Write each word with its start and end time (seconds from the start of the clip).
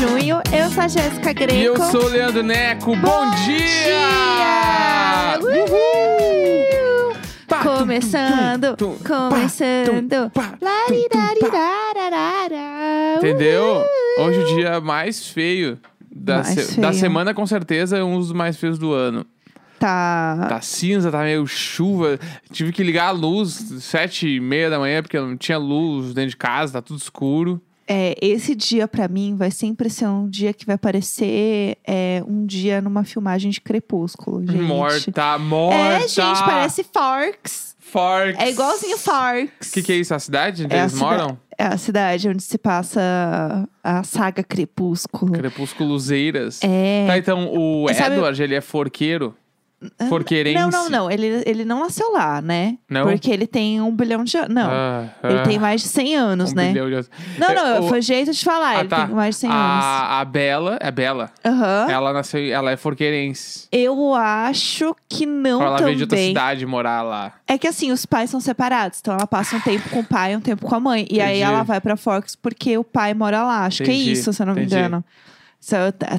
Segunda-feira, 0.00 0.06
29 0.06 0.20
de 0.20 0.26
junho. 0.26 0.42
Eu 0.52 0.70
sou 0.70 0.82
a 0.82 0.88
Jéssica 0.88 1.32
Greco. 1.32 1.54
E 1.54 1.64
eu 1.64 1.76
sou 1.76 2.04
o 2.04 2.08
Leandro 2.08 2.42
Neco. 2.42 2.96
Bom, 2.96 3.00
Bom 3.26 3.30
dia! 3.44 3.58
dia! 3.58 5.38
Uhul! 5.42 7.10
Começando, 7.62 8.76
tum, 8.76 8.96
tum, 8.96 8.98
pá, 9.04 9.28
começando. 9.28 10.06
Entendeu? 13.18 13.84
Hoje 14.18 14.38
o 14.40 14.46
dia 14.54 14.80
mais 14.80 15.26
feio 15.28 15.78
da, 16.10 16.36
Mais 16.36 16.48
se- 16.48 16.80
da 16.80 16.88
feio. 16.88 17.00
semana, 17.00 17.34
com 17.34 17.46
certeza, 17.46 17.98
é 17.98 18.04
um 18.04 18.18
dos 18.18 18.32
mais 18.32 18.56
feios 18.56 18.78
do 18.78 18.92
ano. 18.92 19.26
Tá. 19.78 20.46
Tá 20.48 20.60
cinza, 20.60 21.10
tá 21.10 21.20
meio 21.22 21.46
chuva. 21.46 22.18
Tive 22.52 22.72
que 22.72 22.82
ligar 22.82 23.08
a 23.08 23.12
luz 23.12 23.52
sete 23.80 24.28
e 24.36 24.40
meia 24.40 24.68
da 24.70 24.78
manhã, 24.78 25.02
porque 25.02 25.18
não 25.18 25.36
tinha 25.36 25.56
luz 25.58 26.12
dentro 26.14 26.30
de 26.30 26.36
casa, 26.36 26.74
tá 26.74 26.82
tudo 26.82 26.98
escuro. 26.98 27.60
É, 27.92 28.14
esse 28.22 28.54
dia 28.54 28.86
pra 28.86 29.08
mim 29.08 29.34
vai 29.34 29.50
sempre 29.50 29.90
ser 29.90 30.06
um 30.06 30.28
dia 30.28 30.52
que 30.52 30.64
vai 30.64 30.78
parecer 30.78 31.76
é, 31.84 32.22
um 32.24 32.46
dia 32.46 32.80
numa 32.80 33.02
filmagem 33.02 33.50
de 33.50 33.60
Crepúsculo, 33.60 34.46
gente. 34.46 34.62
Morta, 34.62 35.36
morta! 35.38 35.76
É, 36.04 36.06
gente, 36.06 36.38
parece 36.44 36.84
Forks. 36.84 37.74
Forks. 37.80 38.38
É 38.40 38.48
igualzinho 38.50 38.96
Forks. 38.96 39.70
O 39.70 39.72
que, 39.72 39.82
que 39.82 39.92
é 39.92 39.96
isso? 39.96 40.14
A 40.14 40.20
cidade 40.20 40.64
onde 40.64 40.74
É 40.76 40.82
eles 40.82 40.94
moram? 40.94 41.36
É 41.58 41.64
a 41.64 41.76
cidade 41.76 42.28
onde 42.28 42.42
se 42.44 42.56
passa 42.56 43.68
a 43.82 44.02
saga 44.04 44.44
Crepúsculo. 44.44 45.32
Crepusculuzeiras. 45.32 46.60
É. 46.62 47.06
Tá, 47.08 47.18
então 47.18 47.50
o 47.52 47.92
Sabe- 47.92 48.14
Edward, 48.14 48.40
ele 48.40 48.54
é 48.54 48.60
forqueiro? 48.60 49.34
Forqueirense? 50.08 50.58
Não, 50.58 50.68
não, 50.70 50.90
não. 50.90 51.10
Ele, 51.10 51.42
ele 51.46 51.64
não 51.64 51.80
nasceu 51.80 52.12
lá, 52.12 52.42
né? 52.42 52.76
Não? 52.88 53.04
Porque 53.04 53.30
ele 53.30 53.46
tem 53.46 53.80
um 53.80 53.90
bilhão 53.94 54.22
de 54.24 54.36
anos. 54.36 54.54
Não. 54.54 54.70
Ah, 54.70 55.04
Ele 55.24 55.38
ah, 55.38 55.42
tem 55.42 55.58
mais 55.58 55.80
de 55.80 55.88
100 55.88 56.16
anos, 56.16 56.52
um 56.52 56.54
né? 56.54 56.68
bilhão 56.68 56.88
de 56.88 56.94
anos. 56.94 57.10
Não, 57.38 57.48
É, 57.48 57.54
não, 57.54 57.84
o- 57.84 57.88
foi 57.88 58.02
jeito 58.02 58.30
de 58.32 58.44
falar. 58.44 58.76
Ah, 58.76 58.80
ele 58.80 58.88
tá. 58.88 59.06
tem 59.06 59.14
mais 59.14 59.34
de 59.36 59.40
100 59.40 59.50
anos. 59.50 59.84
A, 59.84 60.20
a 60.20 60.24
Bela, 60.24 60.76
é 60.80 60.90
Bela. 60.90 61.30
Aham. 61.44 61.86
Ela 61.90 62.12
nasceu, 62.12 62.40
ela 62.52 62.70
é 62.70 62.76
forqueirense. 62.76 63.68
Eu 63.72 64.14
acho 64.14 64.94
que 65.08 65.24
não 65.24 65.60
Ou 65.60 65.66
ela 65.66 65.78
veio 65.78 65.96
de 65.96 66.02
outra 66.02 66.16
também. 66.16 66.28
cidade 66.28 66.66
morar 66.66 67.02
lá. 67.02 67.32
É 67.46 67.56
que 67.56 67.66
assim, 67.66 67.90
os 67.90 68.04
pais 68.04 68.28
são 68.30 68.40
separados. 68.40 68.98
Então 69.00 69.14
ela 69.14 69.26
passa 69.26 69.56
um 69.56 69.60
tempo 69.60 69.88
com 69.88 70.00
o 70.00 70.04
pai 70.04 70.34
e 70.34 70.36
um 70.36 70.40
tempo 70.40 70.66
com 70.66 70.74
a 70.74 70.80
mãe. 70.80 71.06
E 71.10 71.20
aí 71.20 71.38
Entendi. 71.38 71.42
ela 71.54 71.62
vai 71.62 71.80
pra 71.80 71.96
Forks 71.96 72.36
porque 72.36 72.76
o 72.76 72.84
pai 72.84 73.14
mora 73.14 73.42
lá. 73.42 73.64
Acho 73.64 73.82
que 73.82 73.90
é 73.90 73.94
Entendi, 73.94 74.12
isso, 74.12 74.32
se 74.32 74.42
eu 74.42 74.46
não 74.46 74.54
me 74.54 74.60
entendi. 74.62 74.76
engano. 74.78 75.04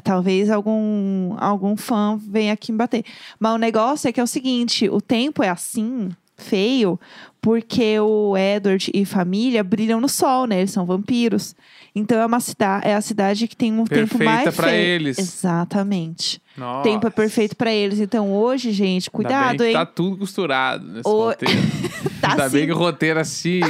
Talvez 0.02 0.50
algum, 0.50 1.34
algum 1.38 1.76
fã 1.76 2.16
venha 2.16 2.52
aqui 2.52 2.72
me 2.72 2.78
bater. 2.78 3.04
Mas 3.38 3.54
o 3.54 3.58
negócio 3.58 4.08
é 4.08 4.12
que 4.12 4.20
é 4.20 4.22
o 4.22 4.26
seguinte: 4.26 4.88
o 4.88 5.00
tempo 5.00 5.42
é 5.42 5.48
assim, 5.48 6.10
feio, 6.36 6.98
porque 7.40 7.98
o 8.00 8.36
Edward 8.36 8.90
e 8.92 9.04
família 9.04 9.64
brilham 9.64 10.00
no 10.00 10.08
sol, 10.08 10.46
né? 10.46 10.58
Eles 10.58 10.70
são 10.70 10.86
vampiros. 10.86 11.54
Então 11.94 12.18
é 12.20 12.24
uma 12.26 12.40
cidade, 12.40 12.88
é 12.88 12.94
a 12.94 13.00
cidade 13.02 13.46
que 13.46 13.54
tem 13.54 13.70
um 13.72 13.84
tempo 13.84 14.16
Perfeita 14.18 14.24
mais 14.24 14.54
pra 14.56 14.68
feio. 14.68 14.76
eles. 14.82 15.18
Exatamente. 15.18 16.40
Nossa. 16.56 16.80
O 16.80 16.82
tempo 16.82 17.06
é 17.06 17.10
perfeito 17.10 17.54
pra 17.56 17.72
eles. 17.72 18.00
Então 18.00 18.32
hoje, 18.32 18.72
gente, 18.72 19.10
cuidado, 19.10 19.58
bem 19.58 19.68
hein? 19.68 19.72
Tá 19.74 19.84
tudo 19.86 20.16
costurado 20.16 20.86
nesse 20.86 21.08
O- 21.08 21.24
roteiro. 21.26 21.60
Tá 22.22 22.30
Ainda 22.32 22.48
bem 22.50 22.60
sim. 22.62 22.66
que 22.68 22.72
o 22.72 22.76
roteiro 22.78 23.18
assim, 23.18 23.60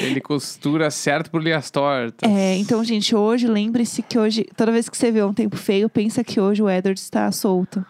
ele 0.00 0.22
costura 0.22 0.90
certo 0.90 1.30
por 1.30 1.42
linhas 1.42 1.70
tortas. 1.70 2.30
É, 2.30 2.56
então, 2.56 2.82
gente, 2.82 3.14
hoje, 3.14 3.46
lembre-se 3.46 4.00
que 4.02 4.18
hoje, 4.18 4.46
toda 4.56 4.72
vez 4.72 4.88
que 4.88 4.96
você 4.96 5.10
vê 5.12 5.22
um 5.22 5.34
tempo 5.34 5.54
feio, 5.54 5.86
pensa 5.90 6.24
que 6.24 6.40
hoje 6.40 6.62
o 6.62 6.70
Edward 6.70 6.98
está 6.98 7.30
solto. 7.30 7.84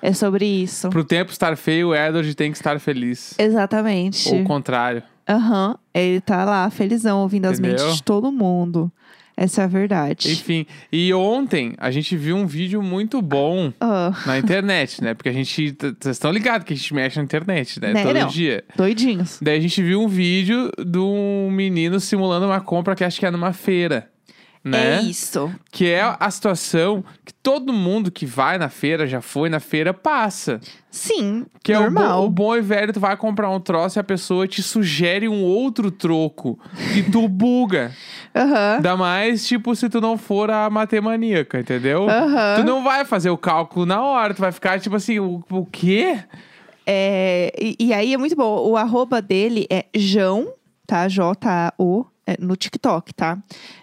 É 0.00 0.14
sobre 0.14 0.46
isso. 0.46 0.88
Pro 0.88 1.04
tempo 1.04 1.30
estar 1.30 1.54
feio, 1.58 1.88
o 1.88 1.94
Edward 1.94 2.34
tem 2.34 2.50
que 2.50 2.56
estar 2.56 2.80
feliz. 2.80 3.34
Exatamente. 3.38 4.30
Ou 4.32 4.40
o 4.40 4.44
contrário. 4.44 5.02
Aham. 5.28 5.76
Ele 5.94 6.20
tá 6.20 6.44
lá, 6.44 6.68
felizão, 6.70 7.20
ouvindo 7.20 7.46
as 7.46 7.58
Entendeu? 7.58 7.78
mentes 7.84 7.96
de 7.96 8.02
todo 8.02 8.32
mundo. 8.32 8.90
Essa 9.36 9.62
é 9.62 9.64
a 9.64 9.68
verdade. 9.68 10.32
Enfim, 10.32 10.66
e 10.90 11.14
ontem 11.14 11.72
a 11.78 11.92
gente 11.92 12.16
viu 12.16 12.36
um 12.36 12.44
vídeo 12.44 12.82
muito 12.82 13.22
bom 13.22 13.72
Ah, 13.80 14.12
na 14.26 14.36
internet, 14.36 15.00
né? 15.00 15.14
Porque 15.14 15.28
a 15.28 15.32
gente. 15.32 15.76
Vocês 15.78 16.16
estão 16.16 16.32
ligados 16.32 16.66
que 16.66 16.72
a 16.72 16.76
gente 16.76 16.92
mexe 16.92 17.18
na 17.18 17.22
internet, 17.22 17.80
né? 17.80 17.92
Né, 17.92 18.02
Todo 18.02 18.18
não. 18.18 18.26
dia. 18.26 18.64
doidinhos. 18.74 19.38
Daí 19.40 19.56
a 19.56 19.60
gente 19.60 19.80
viu 19.80 20.02
um 20.02 20.08
vídeo 20.08 20.72
de 20.84 20.98
um 20.98 21.52
menino 21.52 22.00
simulando 22.00 22.46
uma 22.46 22.60
compra 22.60 22.96
que 22.96 23.04
acho 23.04 23.20
que 23.20 23.26
é 23.26 23.30
numa 23.30 23.52
feira. 23.52 24.10
Né? 24.68 24.96
É 24.98 25.02
isso. 25.02 25.50
Que 25.72 25.86
é 25.90 26.02
a 26.18 26.30
situação 26.30 27.02
que 27.24 27.32
todo 27.32 27.72
mundo 27.72 28.10
que 28.10 28.26
vai 28.26 28.58
na 28.58 28.68
feira, 28.68 29.06
já 29.06 29.20
foi 29.20 29.48
na 29.48 29.60
feira, 29.60 29.92
passa. 29.94 30.60
Sim, 30.90 31.46
Que 31.62 31.72
é 31.72 31.78
o 31.78 31.82
bom, 31.84 31.90
normal. 31.90 32.24
o 32.24 32.30
bom 32.30 32.56
e 32.56 32.60
velho, 32.60 32.92
tu 32.92 33.00
vai 33.00 33.16
comprar 33.16 33.50
um 33.50 33.60
troço 33.60 33.98
e 33.98 34.00
a 34.00 34.04
pessoa 34.04 34.46
te 34.48 34.62
sugere 34.62 35.28
um 35.28 35.42
outro 35.42 35.90
troco. 35.90 36.58
E 36.96 37.02
tu 37.02 37.26
buga. 37.28 37.92
Aham. 38.34 38.76
Ainda 38.76 38.96
mais, 38.96 39.46
tipo, 39.46 39.74
se 39.76 39.88
tu 39.88 40.00
não 40.00 40.16
for 40.18 40.50
a 40.50 40.68
matemaníaca, 40.70 41.60
entendeu? 41.60 42.08
Aham. 42.08 42.56
Tu 42.56 42.64
não 42.64 42.82
vai 42.82 43.04
fazer 43.04 43.30
o 43.30 43.38
cálculo 43.38 43.86
na 43.86 44.02
hora, 44.02 44.34
tu 44.34 44.40
vai 44.40 44.52
ficar 44.52 44.80
tipo 44.80 44.96
assim, 44.96 45.18
o, 45.18 45.42
o 45.50 45.64
quê? 45.66 46.18
É, 46.86 47.52
e, 47.60 47.76
e 47.78 47.92
aí 47.92 48.14
é 48.14 48.16
muito 48.16 48.34
bom. 48.34 48.66
O 48.68 48.76
arroba 48.76 49.20
dele 49.20 49.66
é 49.70 49.84
João, 49.94 50.48
tá? 50.86 51.06
J-A-O, 51.06 52.04
é, 52.04 52.08
no 52.38 52.56
TikTok, 52.56 53.14
tá? 53.14 53.38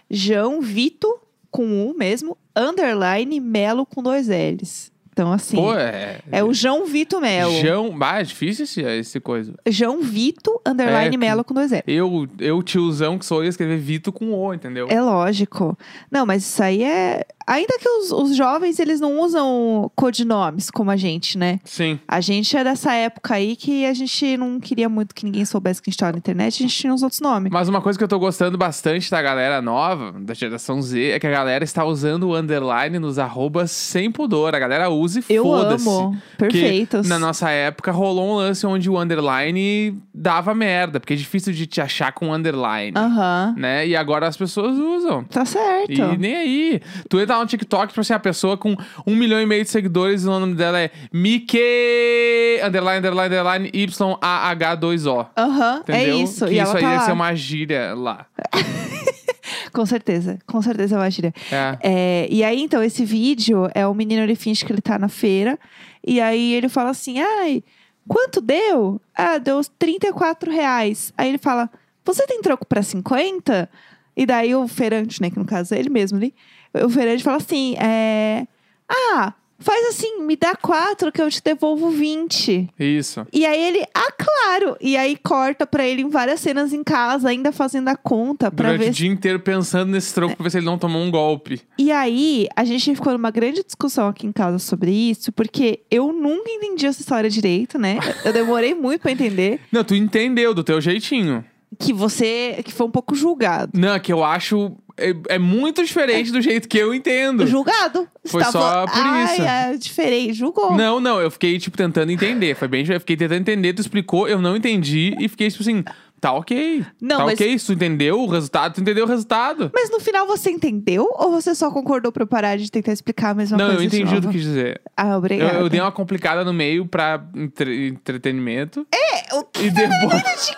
João 0.10 0.62
Vito, 0.62 1.20
com 1.50 1.90
U 1.90 1.96
mesmo, 1.98 2.38
underline 2.56 3.40
Melo 3.40 3.86
com 3.86 4.04
dois 4.04 4.28
L's. 4.28 4.94
Então, 5.16 5.32
assim, 5.32 5.56
Pô, 5.56 5.74
é. 5.74 6.20
é 6.30 6.44
o 6.44 6.54
João 6.54 6.86
Vito 6.86 7.22
Melo. 7.22 7.54
João. 7.62 7.98
Ah, 8.02 8.20
é 8.20 8.24
difícil 8.24 8.66
esse, 8.66 8.82
esse 8.82 9.20
coisa. 9.22 9.54
João 9.66 10.02
Vito, 10.02 10.60
underline 10.66 11.16
É, 11.16 11.18
Melo 11.18 11.42
com 11.42 11.54
dois 11.54 11.72
L's. 11.72 11.84
Eu, 11.88 12.28
eu, 12.38 12.62
tiozão, 12.62 13.18
que 13.18 13.26
sou 13.26 13.42
eu, 13.42 13.48
escrever 13.48 13.78
Vito 13.78 14.12
com 14.12 14.34
O, 14.34 14.54
entendeu? 14.54 14.88
É 14.90 15.02
lógico. 15.02 15.78
Não, 16.12 16.26
mas 16.26 16.44
isso 16.44 16.62
aí 16.62 16.84
é. 16.84 17.26
Ainda 17.48 17.78
que 17.80 17.88
os, 17.88 18.12
os 18.12 18.36
jovens, 18.36 18.80
eles 18.80 19.00
não 19.00 19.20
usam 19.20 19.92
codinomes 19.96 20.72
como 20.72 20.90
a 20.92 20.96
gente, 20.96 21.38
né? 21.38 21.60
Sim. 21.64 22.00
A 22.08 22.20
gente 22.22 22.56
é 22.58 22.64
dessa 22.64 22.94
época 22.94 23.36
aí 23.36 23.56
que 23.56 23.86
a 23.86 23.94
gente 23.94 24.38
não 24.38 24.60
queria 24.60 24.90
muito 24.90 25.14
que 25.14 25.26
ninguém 25.26 25.46
soubesse 25.46 25.82
que 25.82 25.90
a 25.90 25.92
gente 25.92 26.00
tava 26.00 26.14
na 26.14 26.18
internet, 26.18 26.56
a 26.56 26.68
gente 26.68 26.76
tinha 26.76 26.94
os 26.94 27.04
outros 27.04 27.22
nomes. 27.22 27.52
Mas 27.52 27.68
uma 27.70 27.82
coisa 27.82 27.98
que 28.00 28.04
eu 28.04 28.08
tô 28.08 28.18
gostando 28.18 28.58
bastante 28.58 29.12
da 29.12 29.22
galera 29.22 29.62
nova, 29.62 30.12
da 30.20 30.34
geração 30.34 30.82
Z, 30.82 31.12
é 31.12 31.20
que 31.20 31.28
a 31.28 31.32
galera 31.32 31.64
está 31.64 31.86
usando 31.86 32.24
o 32.30 32.36
underline 32.36 32.98
nos 33.00 33.20
arrobas 33.20 33.70
sem 33.72 34.12
pudor. 34.12 34.56
A 34.56 34.60
galera 34.60 34.90
usa 34.90 35.20
e 35.20 35.34
Eu 35.34 35.44
foda-se. 35.44 35.88
amo. 35.88 36.18
Porque 36.38 36.60
Perfeitos. 36.60 37.08
Na 37.08 37.20
nossa 37.20 37.50
época 37.52 37.92
rolou 37.92 38.28
um 38.32 38.36
lance 38.36 38.66
onde 38.66 38.90
o 38.90 39.00
underline 39.00 39.98
dava 40.14 40.56
merda, 40.56 41.00
porque 41.00 41.14
é 41.14 41.18
difícil 41.18 41.54
de 41.54 41.68
te 41.68 41.80
achar 41.82 42.12
com 42.12 42.34
underline. 42.34 42.94
Aham. 42.96 43.54
Né? 43.58 43.88
E 43.88 43.96
agora 43.96 44.28
as 44.28 44.36
pessoas 44.38 44.78
usam. 44.78 45.24
Tá 45.26 45.46
certo. 45.46 45.92
E 45.92 46.18
nem 46.18 46.36
aí. 46.36 46.82
Tu 47.10 47.20
entra 47.20 47.35
no 47.40 47.46
TikTok, 47.46 47.88
tipo 47.88 48.02
assim, 48.02 48.14
a 48.14 48.20
pessoa 48.20 48.58
com 48.58 48.76
um 49.06 49.16
milhão 49.16 49.42
e 49.42 49.46
meio 49.46 49.64
de 49.64 49.70
seguidores 49.70 50.24
e 50.24 50.28
o 50.28 50.40
nome 50.40 50.56
dela 50.56 50.80
é 50.80 50.92
Mickey 51.12 52.60
underline, 52.64 53.00
underline, 53.00 53.36
underline, 53.36 53.70
Y-A-H-2-O. 53.74 55.26
Aham, 55.38 55.84
é 55.88 56.10
isso. 56.10 56.46
Que 56.46 56.54
e 56.54 56.60
isso 56.60 56.72
ela 56.72 56.78
aí 56.78 56.82
tá 56.82 56.90
deve 56.90 57.00
lá. 57.00 57.06
ser 57.06 57.12
uma 57.12 57.36
gíria 57.36 57.94
lá. 57.96 58.26
Com 59.72 59.86
certeza. 59.86 60.40
Com 60.48 60.62
certeza 60.62 60.96
é 60.96 60.98
uma 61.00 61.12
gíria. 61.12 61.34
É. 61.52 61.78
É, 61.84 62.28
e 62.30 62.44
aí, 62.44 62.62
então, 62.62 62.82
esse 62.82 63.04
vídeo 63.04 63.70
é 63.76 63.86
o 63.86 63.94
menino, 63.94 64.24
ele 64.24 64.36
finge 64.36 64.64
que 64.66 64.72
ele 64.72 64.82
tá 64.82 64.98
na 64.98 65.10
feira. 65.10 65.60
E 66.06 66.22
aí 66.22 66.54
ele 66.54 66.70
fala 66.70 66.92
assim: 66.92 67.20
ai, 67.20 67.64
quanto 68.08 68.40
deu? 68.40 69.02
Ah, 69.14 69.38
deu 69.38 69.58
uns 69.58 69.68
34 69.78 70.50
reais. 70.52 71.12
Aí 71.18 71.28
ele 71.28 71.38
fala: 71.38 71.70
Você 72.06 72.26
tem 72.26 72.42
troco 72.42 72.66
pra 72.66 72.82
50? 72.82 73.70
E 74.16 74.26
daí 74.26 74.56
o 74.56 74.66
feirante, 74.68 75.22
né? 75.22 75.30
Que 75.30 75.38
no 75.38 75.46
caso 75.46 75.76
é 75.76 75.80
ele 75.80 75.90
mesmo 75.90 76.18
ali. 76.18 76.34
O 76.84 76.90
feirante 76.90 77.24
fala 77.24 77.38
assim: 77.38 77.76
é, 77.78 78.46
Ah, 78.90 79.34
faz 79.58 79.88
assim, 79.88 80.22
me 80.22 80.36
dá 80.36 80.54
quatro 80.56 81.12
que 81.12 81.22
eu 81.22 81.30
te 81.32 81.42
devolvo 81.42 81.90
20. 81.90 82.70
Isso. 82.78 83.26
E 83.32 83.46
aí 83.46 83.62
ele, 83.64 83.84
ah, 83.94 84.12
claro! 84.12 84.76
E 84.82 84.96
aí 84.98 85.16
corta 85.18 85.66
pra 85.66 85.88
ele 85.88 86.02
em 86.02 86.10
várias 86.10 86.40
cenas 86.42 86.74
em 86.74 86.84
casa, 86.84 87.30
ainda 87.30 87.52
fazendo 87.52 87.88
a 87.88 87.96
conta 87.96 88.52
pra 88.52 88.68
Durante 88.74 88.84
ver 88.84 88.90
o 88.90 88.94
dia 88.94 89.10
inteiro 89.10 89.40
pensando 89.40 89.92
nesse 89.92 90.14
troco 90.14 90.36
pra 90.36 90.44
ver 90.44 90.50
se 90.52 90.58
ele 90.58 90.66
não 90.66 90.78
tomou 90.78 91.02
um 91.02 91.10
golpe. 91.10 91.62
e 91.78 91.92
aí, 91.92 92.48
a 92.56 92.64
gente 92.66 92.94
ficou 92.94 93.14
numa 93.14 93.32
grande 93.32 93.64
discussão 93.64 94.08
aqui 94.08 94.28
em 94.28 94.32
casa 94.32 94.60
sobre 94.60 94.92
isso, 94.92 95.32
porque 95.32 95.82
eu 95.90 96.12
nunca 96.12 96.50
entendi 96.52 96.86
essa 96.86 97.00
história 97.02 97.30
direito, 97.30 97.80
né? 97.80 97.98
Eu 98.24 98.34
demorei 98.34 98.76
muito 98.76 99.02
pra 99.02 99.12
entender 99.12 99.60
Não, 99.72 99.84
tu 99.84 99.96
entendeu 99.96 100.54
do 100.54 100.64
teu 100.64 100.80
jeitinho. 100.82 101.44
que 101.80 101.92
você 101.94 102.62
que 102.64 102.72
foi 102.74 102.86
um 102.88 102.92
pouco 102.92 103.16
julgado. 103.16 103.72
Não, 103.74 103.98
que 104.00 104.12
eu 104.14 104.24
acho. 104.24 104.76
É, 104.98 105.14
é 105.36 105.38
muito 105.40 105.84
diferente 105.84 106.32
do 106.32 106.42
jeito 106.42 106.68
que 106.70 106.78
eu 106.78 106.94
entendo. 106.94 107.46
Julgado. 107.46 108.08
Foi 108.26 108.44
Você 108.44 108.52
só 108.52 108.86
por 108.88 108.94
Ai, 108.96 109.34
isso. 109.34 109.42
É 109.42 109.78
diferente, 109.78 110.34
julgou. 110.34 110.76
Não, 110.76 111.00
não, 111.00 111.20
eu 111.20 111.30
fiquei, 111.30 111.60
tipo, 111.60 111.76
tentando 111.78 112.12
entender. 112.12 112.56
Foi 112.56 112.68
bem. 112.68 112.86
Eu 112.88 113.00
fiquei 113.00 113.18
tentando 113.18 113.40
entender, 113.42 113.74
tu 113.74 113.82
explicou, 113.82 114.28
eu 114.28 114.42
não 114.42 114.56
entendi 114.56 115.16
e 115.20 115.28
fiquei, 115.28 115.50
tipo 115.52 115.62
assim, 115.64 115.84
tá 116.22 116.32
ok. 116.32 116.84
Não, 117.02 117.18
tá 117.18 117.26
mas- 117.26 117.34
ok, 117.34 117.58
tu 117.60 117.74
entendeu 117.74 118.22
o 118.22 118.26
resultado, 118.28 118.74
tu 118.76 118.82
entendeu 118.82 119.04
o 119.06 119.08
resultado. 119.08 119.70
Mas 119.76 119.90
no 119.92 120.00
final 120.00 120.26
você 120.26 120.50
entendeu 120.50 121.08
ou 121.18 121.30
você 121.30 121.54
só 121.54 121.70
concordou 121.70 122.12
pra 122.12 122.24
eu 122.24 122.28
parar 122.28 122.58
de 122.58 122.72
tentar 122.72 122.94
explicar 122.94 123.32
a 123.32 123.34
mesma 123.34 123.58
não, 123.58 123.66
coisa? 123.68 123.84
eu 123.84 123.90
de 123.90 123.98
entendi 123.98 124.16
o 124.18 124.22
que 124.22 124.28
quis 124.30 124.42
dizer. 124.44 124.82
Ah, 124.96 125.10
Eu, 125.10 125.18
obrigada. 125.18 125.60
eu 125.60 125.68
dei 125.70 125.82
uma 125.82 125.92
complicada 125.92 126.44
no 126.46 126.54
meio 126.54 126.86
pra 126.86 127.22
entre- 127.36 127.90
entretenimento. 127.90 128.88
É, 128.94 129.36
o 129.36 129.44
que 129.44 129.66
E 129.66 129.70
depois. 129.70 130.46
de 130.48 130.56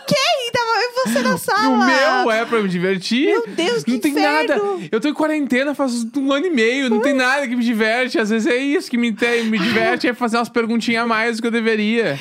quem 0.47 0.51
tava 0.51 0.71
e 0.79 1.09
você 1.09 1.21
na 1.21 1.37
sala. 1.37 1.67
O 1.69 1.77
meu 2.23 2.31
é 2.31 2.45
pra 2.45 2.61
me 2.61 2.69
divertir. 2.69 3.27
Meu 3.27 3.47
Deus, 3.47 3.83
que 3.83 3.91
Não 3.91 3.99
tem 3.99 4.11
inferno. 4.11 4.47
nada. 4.77 4.87
Eu 4.91 4.99
tô 4.99 5.07
em 5.09 5.13
quarentena 5.13 5.73
faz 5.75 6.05
um 6.15 6.31
ano 6.31 6.45
e 6.45 6.49
meio. 6.49 6.89
Não 6.89 6.99
tem 7.01 7.13
nada 7.13 7.47
que 7.47 7.55
me 7.55 7.63
diverte. 7.63 8.19
Às 8.19 8.29
vezes 8.29 8.47
é 8.47 8.55
isso 8.57 8.89
que 8.89 8.97
me, 8.97 9.11
te- 9.11 9.43
me 9.43 9.57
diverte. 9.59 10.07
É 10.07 10.13
fazer 10.13 10.37
umas 10.37 10.49
perguntinhas 10.49 11.03
a 11.03 11.07
mais 11.07 11.37
do 11.37 11.41
que 11.41 11.47
eu 11.47 11.51
deveria. 11.51 12.19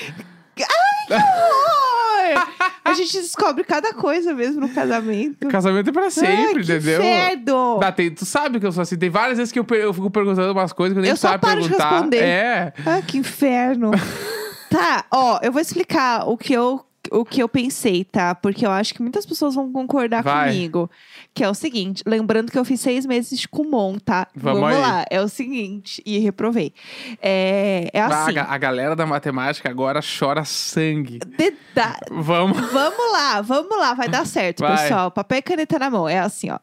Horror! 1.11 2.46
A 2.87 2.93
gente 2.94 3.12
descobre 3.20 3.64
cada 3.64 3.93
coisa 3.94 4.32
mesmo 4.32 4.61
no 4.61 4.69
casamento. 4.69 5.49
Casamento 5.49 5.90
é 5.90 5.93
pra 5.93 6.05
Ai, 6.05 6.11
sempre, 6.11 6.64
que 6.64 6.72
entendeu? 6.72 7.00
inferno. 7.02 7.79
Dá, 7.81 7.90
tem- 7.90 8.11
tu 8.14 8.25
sabe 8.25 8.61
que 8.61 8.67
eu 8.67 8.70
sou 8.70 8.82
assim. 8.82 8.96
Tem 8.96 9.11
várias 9.11 9.38
vezes 9.38 9.52
que 9.52 9.58
eu, 9.58 9.64
per- 9.64 9.81
eu 9.81 9.93
fico 9.93 10.08
perguntando 10.08 10.52
umas 10.52 10.72
coisas 10.72 10.94
que 10.94 10.99
eu 11.00 11.02
nem 11.02 11.11
Eu 11.11 11.17
só 11.17 11.29
sabe 11.31 11.40
paro 11.40 11.61
de 11.62 11.69
perguntar. 11.69 11.90
responder. 11.90 12.22
É. 12.22 12.72
Ah, 12.87 13.02
que 13.05 13.19
inferno. 13.19 13.90
tá, 14.70 15.05
ó, 15.12 15.40
eu 15.43 15.50
vou 15.50 15.61
explicar 15.61 16.29
o 16.29 16.37
que 16.38 16.52
eu, 16.52 16.81
o 17.12 17.25
que 17.25 17.43
eu 17.43 17.49
pensei, 17.49 18.05
tá? 18.05 18.35
Porque 18.35 18.64
eu 18.67 18.70
acho 18.70 18.94
que 18.94 19.03
muitas 19.03 19.25
pessoas 19.26 19.55
vão 19.55 19.73
concordar 19.73 20.23
Vai. 20.23 20.50
comigo. 20.50 20.91
Que 21.35 21.44
é 21.44 21.49
o 21.49 21.55
seguinte, 21.55 22.03
lembrando 22.06 22.50
que 22.50 22.58
eu 22.58 22.64
fiz 22.64 22.81
seis 22.81 23.05
meses 23.05 23.38
de 23.38 23.47
Kumon, 23.49 23.99
tá? 23.99 24.26
Vamos 24.35 24.64
aí. 24.70 24.79
lá. 24.81 25.05
É 25.11 25.20
o 25.20 25.29
seguinte, 25.29 26.03
e 26.06 26.19
reprovei. 26.19 26.73
É, 27.20 27.91
é 27.93 28.00
assim. 28.00 28.31
a 28.31 28.32
ga- 28.32 28.47
a 28.50 28.58
galera 28.58 28.97
da 28.97 29.05
matemática 29.06 29.69
agora 29.69 30.00
chora 30.00 30.44
sangue. 30.44 31.19
deda- 31.19 31.99
Vamos. 32.11 32.58
Vamos 32.73 33.12
lá, 33.12 33.41
vamos 33.43 33.79
lá, 33.79 33.94
vai 33.94 34.08
dar 34.08 34.26
certo, 34.26 34.61
Vai. 34.61 34.76
pessoal. 34.76 35.11
Papel 35.11 35.38
e 35.38 35.43
caneta 35.43 35.79
na 35.79 35.91
mão. 35.91 36.08
É 36.08 36.19
assim, 36.19 36.50
ó. 36.50 36.58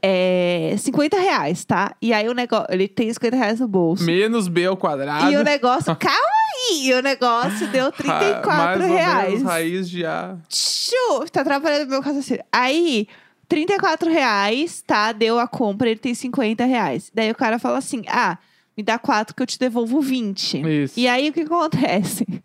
É 0.00 0.74
50 0.78 1.18
reais, 1.18 1.64
tá? 1.64 1.94
E 2.00 2.12
aí 2.12 2.28
o 2.28 2.34
negócio. 2.34 2.66
Ele 2.70 2.86
tem 2.86 3.12
50 3.12 3.36
reais 3.36 3.58
no 3.60 3.66
bolso. 3.66 4.04
Menos 4.04 4.46
B 4.46 4.66
ao 4.66 4.76
quadrado. 4.76 5.30
E 5.32 5.36
o 5.36 5.42
negócio. 5.42 5.94
calma 5.98 6.18
aí! 6.52 6.86
E 6.88 6.94
o 6.94 7.02
negócio 7.02 7.66
deu 7.68 7.90
34 7.92 8.50
Ah, 8.50 8.56
mais 8.78 8.80
ou 8.82 8.86
reais. 8.96 9.28
menos 9.34 9.42
raiz 9.42 9.90
de 9.90 10.04
A. 10.06 10.36
Tchu, 10.48 11.24
tá 11.30 11.40
atrapalhando 11.42 11.90
meu 11.90 12.00
raciocínio. 12.00 12.44
Aí, 12.52 13.06
34 13.48 14.10
reais, 14.10 14.82
tá? 14.86 15.12
Deu 15.12 15.38
a 15.38 15.46
compra, 15.46 15.88
ele 15.90 16.00
tem 16.00 16.14
50 16.14 16.64
reais. 16.64 17.10
Daí 17.14 17.30
o 17.30 17.34
cara 17.34 17.58
fala 17.58 17.78
assim: 17.78 18.02
ah, 18.08 18.38
me 18.76 18.82
dá 18.82 18.98
4 18.98 19.34
que 19.34 19.42
eu 19.42 19.46
te 19.46 19.58
devolvo 19.58 20.00
20. 20.00 20.62
Isso. 20.84 20.98
E 20.98 21.06
aí 21.08 21.28
o 21.28 21.32
que 21.32 21.40
acontece? 21.42 22.26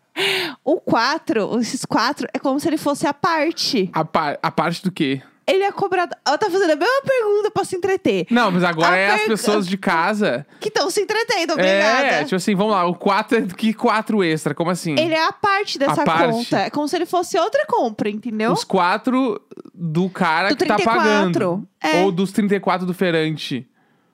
O 0.64 0.80
4, 0.80 1.60
esses 1.60 1.84
4, 1.84 2.26
é 2.34 2.40
como 2.40 2.58
se 2.58 2.66
ele 2.68 2.76
fosse 2.76 3.06
a 3.06 3.14
parte. 3.14 3.88
A, 3.92 4.04
par- 4.04 4.36
a 4.42 4.50
parte 4.50 4.82
do 4.82 4.90
quê? 4.90 5.22
Ele 5.48 5.64
é 5.64 5.72
cobrado. 5.72 6.14
Ela 6.26 6.36
tá 6.36 6.50
fazendo 6.50 6.70
a 6.72 6.76
mesma 6.76 7.02
pergunta 7.06 7.50
pra 7.50 7.64
se 7.64 7.74
entreter. 7.74 8.26
Não, 8.30 8.50
mas 8.50 8.62
agora 8.62 8.94
A 8.94 8.96
é 8.98 9.06
as 9.08 9.12
pergu- 9.20 9.30
pessoas 9.30 9.66
de 9.66 9.78
casa. 9.78 10.46
Que 10.60 10.68
estão 10.68 10.90
se 10.90 11.00
entretendo, 11.00 11.52
obrigada. 11.54 12.06
É, 12.06 12.24
tipo 12.24 12.36
assim, 12.36 12.54
vamos 12.54 12.72
lá. 12.74 12.84
O 12.86 12.94
4 12.94 13.46
do 13.46 13.54
que 13.54 13.72
4 13.72 14.22
extra? 14.22 14.54
Como 14.54 14.70
assim? 14.70 14.94
Ele 14.98 15.14
é 15.14 15.24
a 15.26 15.32
parte 15.32 15.78
dessa 15.78 16.02
A 16.02 16.04
parte. 16.04 16.32
conta. 16.32 16.58
É 16.60 16.70
como 16.70 16.86
se 16.86 16.94
ele 16.96 17.06
fosse 17.06 17.38
outra 17.38 17.64
compra, 17.66 18.10
entendeu? 18.10 18.52
Os 18.52 18.62
4 18.64 19.40
do 19.74 20.10
cara 20.10 20.50
Do 20.50 20.56
que 20.56 20.66
tá 20.66 20.76
34, 20.76 21.02
pagando. 21.02 21.68
é. 21.82 22.02
Ou 22.02 22.12
dos 22.12 22.30
34 22.32 22.86
do 22.86 22.92
feirante. 22.92 23.66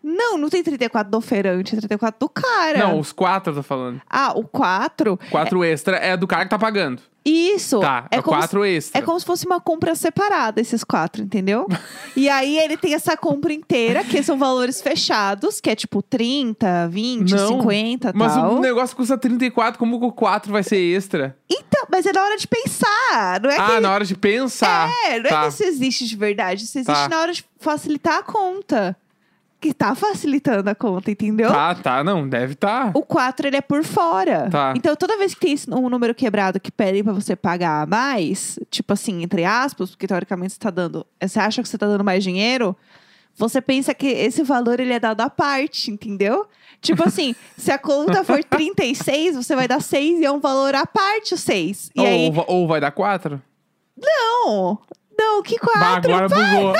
Não, 0.06 0.36
não 0.36 0.50
tem 0.50 0.62
34 0.62 1.10
do 1.10 1.16
oferante, 1.16 1.74
é 1.74 1.78
34 1.78 2.20
do 2.20 2.28
cara. 2.28 2.78
Não, 2.78 2.98
os 2.98 3.10
4 3.10 3.52
eu 3.52 3.56
tô 3.56 3.62
falando. 3.62 4.02
Ah, 4.08 4.34
o 4.36 4.44
4? 4.44 5.18
4 5.30 5.64
extra 5.64 5.96
é 5.96 6.14
do 6.14 6.26
cara 6.26 6.44
que 6.44 6.50
tá 6.50 6.58
pagando. 6.58 7.00
Isso. 7.24 7.80
Tá, 7.80 8.06
é, 8.10 8.18
é 8.18 8.22
como 8.22 8.36
4 8.36 8.62
se, 8.62 8.68
extra. 8.68 8.98
É 8.98 9.02
como 9.02 9.18
se 9.18 9.24
fosse 9.24 9.46
uma 9.46 9.58
compra 9.58 9.94
separada, 9.94 10.60
esses 10.60 10.84
quatro, 10.84 11.22
entendeu? 11.22 11.66
e 12.14 12.28
aí 12.28 12.58
ele 12.58 12.76
tem 12.76 12.92
essa 12.92 13.16
compra 13.16 13.50
inteira, 13.54 14.04
que 14.04 14.22
são 14.22 14.36
valores 14.36 14.82
fechados, 14.82 15.58
que 15.58 15.70
é 15.70 15.74
tipo 15.74 16.02
30, 16.02 16.86
20, 16.88 17.30
Não, 17.34 17.48
50 17.48 18.12
Mas 18.14 18.34
tal. 18.34 18.56
o 18.56 18.60
negócio 18.60 18.94
custa 18.94 19.16
34, 19.16 19.78
como 19.78 19.98
que 19.98 20.04
o 20.04 20.12
4 20.12 20.52
vai 20.52 20.62
ser 20.62 20.76
extra? 20.76 21.34
Então, 21.50 21.86
mas 21.90 22.04
é 22.04 22.12
na 22.12 22.22
hora 22.22 22.36
de 22.36 22.46
pensar. 22.46 23.40
Não 23.42 23.50
é 23.50 23.56
ah, 23.56 23.66
que. 23.70 23.80
na 23.80 23.90
hora 23.90 24.04
de 24.04 24.14
pensar. 24.14 24.90
É, 25.06 25.18
não 25.18 25.30
tá. 25.30 25.40
é 25.40 25.42
que 25.44 25.54
isso 25.54 25.64
existe 25.64 26.06
de 26.06 26.16
verdade. 26.16 26.64
Isso 26.64 26.76
existe 26.76 26.92
Tá. 26.92 27.08
na 27.08 27.20
hora 27.20 27.32
de 27.32 27.42
facilitar 27.58 28.18
a 28.18 28.22
conta. 28.22 28.94
Que 29.64 29.72
tá 29.72 29.94
facilitando 29.94 30.68
a 30.68 30.74
conta, 30.74 31.10
entendeu? 31.10 31.50
Tá, 31.50 31.74
tá, 31.74 32.04
não, 32.04 32.28
deve 32.28 32.54
tá. 32.54 32.90
O 32.92 33.00
4 33.00 33.46
ele 33.46 33.56
é 33.56 33.62
por 33.62 33.82
fora. 33.82 34.50
Tá. 34.50 34.74
Então, 34.76 34.94
toda 34.94 35.16
vez 35.16 35.32
que 35.34 35.40
tem 35.40 35.56
um 35.74 35.88
número 35.88 36.14
quebrado 36.14 36.60
que 36.60 36.70
pede 36.70 37.02
pra 37.02 37.14
você 37.14 37.34
pagar 37.34 37.80
a 37.80 37.86
mais, 37.86 38.58
tipo 38.70 38.92
assim, 38.92 39.22
entre 39.22 39.42
aspas, 39.42 39.88
porque 39.88 40.06
teoricamente 40.06 40.52
você 40.52 40.58
tá 40.58 40.68
dando. 40.68 41.06
Você 41.18 41.40
acha 41.40 41.62
que 41.62 41.68
você 41.70 41.78
tá 41.78 41.86
dando 41.86 42.04
mais 42.04 42.22
dinheiro, 42.22 42.76
você 43.34 43.58
pensa 43.58 43.94
que 43.94 44.06
esse 44.06 44.42
valor 44.42 44.80
ele 44.80 44.92
é 44.92 45.00
dado 45.00 45.22
à 45.22 45.30
parte, 45.30 45.90
entendeu? 45.90 46.46
Tipo 46.82 47.04
assim, 47.08 47.34
se 47.56 47.72
a 47.72 47.78
conta 47.78 48.22
for 48.22 48.44
36, 48.44 49.34
você 49.34 49.56
vai 49.56 49.66
dar 49.66 49.80
6 49.80 50.20
e 50.20 50.26
é 50.26 50.30
um 50.30 50.40
valor 50.40 50.74
à 50.74 50.84
parte 50.84 51.32
o 51.32 51.38
6. 51.38 51.90
E 51.96 52.00
ou, 52.00 52.06
aí. 52.06 52.32
ou 52.48 52.68
vai 52.68 52.82
dar 52.82 52.90
4? 52.90 53.40
Não! 53.96 54.78
Não, 55.18 55.42
que 55.42 55.58
4? 55.58 56.14
agora 56.14 56.28
bugou. 56.28 56.74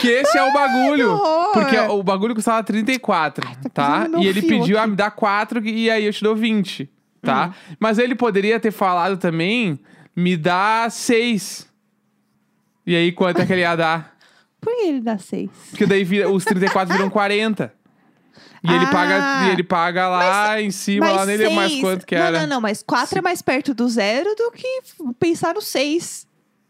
Que 0.00 0.08
esse 0.08 0.36
é 0.36 0.42
o 0.42 0.52
bagulho. 0.52 1.18
Porque 1.52 1.78
o 1.78 2.02
bagulho 2.02 2.34
custava 2.34 2.62
34, 2.64 3.46
tá? 3.72 4.00
pisando 4.00 4.16
no 4.18 4.22
E 4.22 4.26
ele 4.26 4.42
pediu, 4.42 4.76
aqui. 4.76 4.84
ah, 4.84 4.86
me 4.86 4.96
dá 4.96 5.10
4 5.10 5.64
e 5.66 5.90
aí 5.90 6.04
eu 6.04 6.12
te 6.12 6.22
dou 6.22 6.34
20, 6.34 6.90
tá? 7.22 7.48
Hum. 7.70 7.74
Mas 7.78 7.98
ele 7.98 8.14
poderia 8.14 8.58
ter 8.58 8.70
falado 8.72 9.16
também, 9.16 9.78
me 10.16 10.36
dá 10.36 10.88
6. 10.90 11.68
E 12.86 12.94
aí 12.94 13.12
quanto 13.12 13.40
é 13.40 13.46
que 13.46 13.52
ele 13.52 13.62
ia 13.62 13.76
dar? 13.76 14.14
Por 14.60 14.74
que 14.74 14.82
ele 14.82 15.00
dá 15.00 15.16
6? 15.18 15.50
Porque 15.70 15.86
daí 15.86 16.04
vira- 16.04 16.28
os 16.30 16.44
34 16.44 16.94
viram 16.94 17.10
40. 17.10 17.72
E 18.66 18.72
ele 18.72 18.86
Ah. 18.86 18.90
paga, 18.90 19.46
e 19.46 19.50
ele 19.52 19.62
paga 19.62 20.08
lá 20.08 20.60
em 20.60 20.70
cima, 20.70 21.10
lá 21.12 21.26
nele 21.26 21.44
é 21.44 21.50
mais 21.50 21.70
seis- 21.70 21.80
quanto 21.82 22.06
que 22.06 22.14
não, 22.16 22.22
era. 22.24 22.40
Não, 22.40 22.46
não, 22.46 22.60
mas 22.62 22.82
4 22.82 23.18
é 23.18 23.22
mais 23.22 23.42
perto 23.42 23.74
do 23.74 23.86
zero 23.88 24.34
do 24.34 24.50
que 24.52 24.80
pensar 25.20 25.52
no 25.54 25.60
6. 25.60 26.26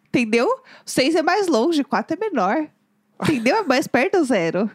Entendeu? 0.09 0.47
O 0.85 0.91
6 0.91 1.15
é 1.15 1.23
mais 1.23 1.47
longe, 1.47 1.82
4 1.85 2.17
é 2.17 2.20
menor. 2.29 2.67
Entendeu? 3.25 3.56
É 3.56 3.62
mais 3.62 3.87
perto 3.87 4.19
do 4.19 4.25
zero. 4.25 4.71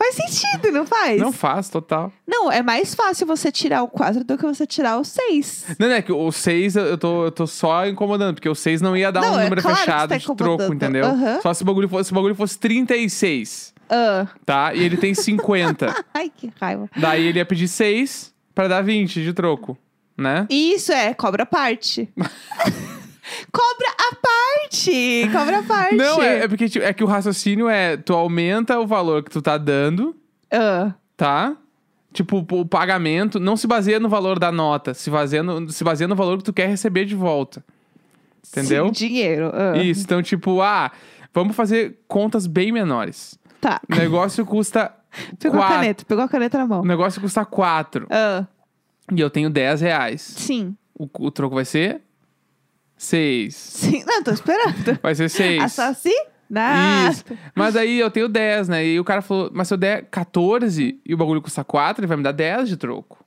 Faz 0.00 0.14
sentido, 0.14 0.70
não 0.70 0.86
faz? 0.86 1.20
Não 1.20 1.32
faz, 1.32 1.68
total. 1.68 2.12
Não, 2.24 2.52
é 2.52 2.62
mais 2.62 2.94
fácil 2.94 3.26
você 3.26 3.50
tirar 3.50 3.82
o 3.82 3.88
4 3.88 4.22
do 4.22 4.38
que 4.38 4.44
você 4.46 4.64
tirar 4.64 4.96
o 4.96 5.02
6. 5.04 5.74
Não, 5.76 5.88
não, 5.88 5.94
é 5.96 6.00
que 6.02 6.12
o 6.12 6.30
6 6.30 6.76
eu 6.76 6.96
tô, 6.96 7.24
eu 7.24 7.32
tô 7.32 7.48
só 7.48 7.84
incomodando, 7.84 8.34
porque 8.34 8.48
o 8.48 8.54
6 8.54 8.80
não 8.80 8.96
ia 8.96 9.10
dar 9.10 9.22
Não, 9.22 9.34
um 9.34 9.40
é 9.40 9.44
número 9.44 9.60
claro 9.60 9.76
que 9.76 9.84
fechado 9.84 10.00
você 10.02 10.08
tá 10.08 10.16
de 10.18 10.24
troco, 10.24 10.62
incomodando. 10.62 10.74
entendeu? 10.74 11.04
Aham. 11.04 11.40
Só 11.42 11.52
se 11.52 11.62
o 11.62 11.66
bagulho 11.66 11.88
fosse, 11.88 12.06
se 12.08 12.12
o 12.12 12.14
bagulho 12.14 12.36
fosse 12.36 12.56
36, 12.60 13.74
Ah, 13.90 14.28
tá? 14.46 14.72
E 14.72 14.84
ele 14.84 14.96
tem 14.96 15.14
50. 15.14 15.92
ai, 16.14 16.30
que 16.34 16.48
raiva. 16.60 16.88
Daí 16.96 17.26
ele 17.26 17.38
ia 17.40 17.44
pedir 17.46 17.66
6 17.66 18.32
pra 18.54 18.68
dar 18.68 18.82
20 18.82 19.20
de 19.20 19.32
troco, 19.32 19.76
né? 20.16 20.46
Isso 20.48 20.92
é, 20.92 21.12
cobra 21.12 21.44
parte. 21.44 22.08
cobra 23.52 23.88
a 23.98 24.16
parte! 24.16 25.28
Cobra 25.32 25.58
a 25.58 25.62
parte. 25.62 25.96
Não, 25.96 26.22
é, 26.22 26.40
é 26.44 26.48
porque 26.48 26.68
tipo, 26.68 26.84
é 26.84 26.92
que 26.92 27.02
o 27.04 27.06
raciocínio 27.06 27.68
é 27.68 27.96
tu 27.96 28.14
aumenta 28.14 28.78
o 28.78 28.86
valor 28.86 29.22
que 29.22 29.30
tu 29.30 29.40
tá 29.42 29.56
dando, 29.58 30.16
Ah, 30.50 30.92
tá? 31.16 31.56
Tipo, 32.12 32.38
o 32.50 32.64
pagamento 32.66 33.38
não 33.38 33.56
se 33.56 33.66
baseia 33.66 34.00
no 34.00 34.08
valor 34.08 34.38
da 34.38 34.50
nota, 34.50 34.94
se 34.94 35.10
baseia 35.10 35.42
no, 35.42 35.68
se 35.70 35.84
baseia 35.84 36.08
no 36.08 36.16
valor 36.16 36.38
que 36.38 36.44
tu 36.44 36.52
quer 36.52 36.66
receber 36.68 37.04
de 37.04 37.14
volta. 37.14 37.62
Entendeu? 38.50 38.86
Sim, 38.86 38.92
dinheiro. 38.92 39.50
ah. 39.54 39.76
Isso, 39.76 40.02
então, 40.04 40.22
tipo, 40.22 40.62
ah, 40.62 40.90
vamos 41.34 41.54
fazer 41.54 41.98
contas 42.08 42.46
bem 42.46 42.72
menores. 42.72 43.38
Tá. 43.60 43.80
O 43.92 43.94
negócio 43.94 44.44
custa 44.46 44.92
Pegou 45.38 45.58
a 45.60 45.62
quatro. 45.64 45.76
caneta, 45.76 46.04
pegou 46.06 46.24
a 46.24 46.28
caneta 46.28 46.58
na 46.58 46.66
mão. 46.66 46.80
O 46.80 46.84
negócio 46.84 47.20
custa 47.20 47.44
4 47.44 48.06
Ah, 48.10 48.46
e 49.12 49.20
eu 49.20 49.28
tenho 49.30 49.50
10 49.50 49.80
reais. 49.82 50.22
sim. 50.22 50.74
O, 50.98 51.08
o 51.26 51.30
troco 51.30 51.54
vai 51.54 51.64
ser 51.64 52.00
6. 52.98 53.54
Sim. 53.54 54.04
Não, 54.04 54.22
tô 54.22 54.32
esperando. 54.32 54.98
Vai 55.00 55.14
ser 55.14 55.30
6. 55.30 55.62
Assassinato. 55.62 57.10
Isso. 57.10 57.24
Mas 57.54 57.76
aí 57.76 58.00
eu 58.00 58.10
tenho 58.10 58.28
10, 58.28 58.68
né? 58.68 58.84
E 58.84 58.98
o 58.98 59.04
cara 59.04 59.22
falou, 59.22 59.50
mas 59.54 59.68
se 59.68 59.74
eu 59.74 59.78
der 59.78 60.06
14 60.10 61.00
e 61.04 61.14
o 61.14 61.16
bagulho 61.16 61.40
custa 61.40 61.62
4, 61.62 62.00
ele 62.00 62.06
vai 62.06 62.16
me 62.16 62.22
dar 62.22 62.32
10 62.32 62.68
de 62.68 62.76
troco. 62.76 63.24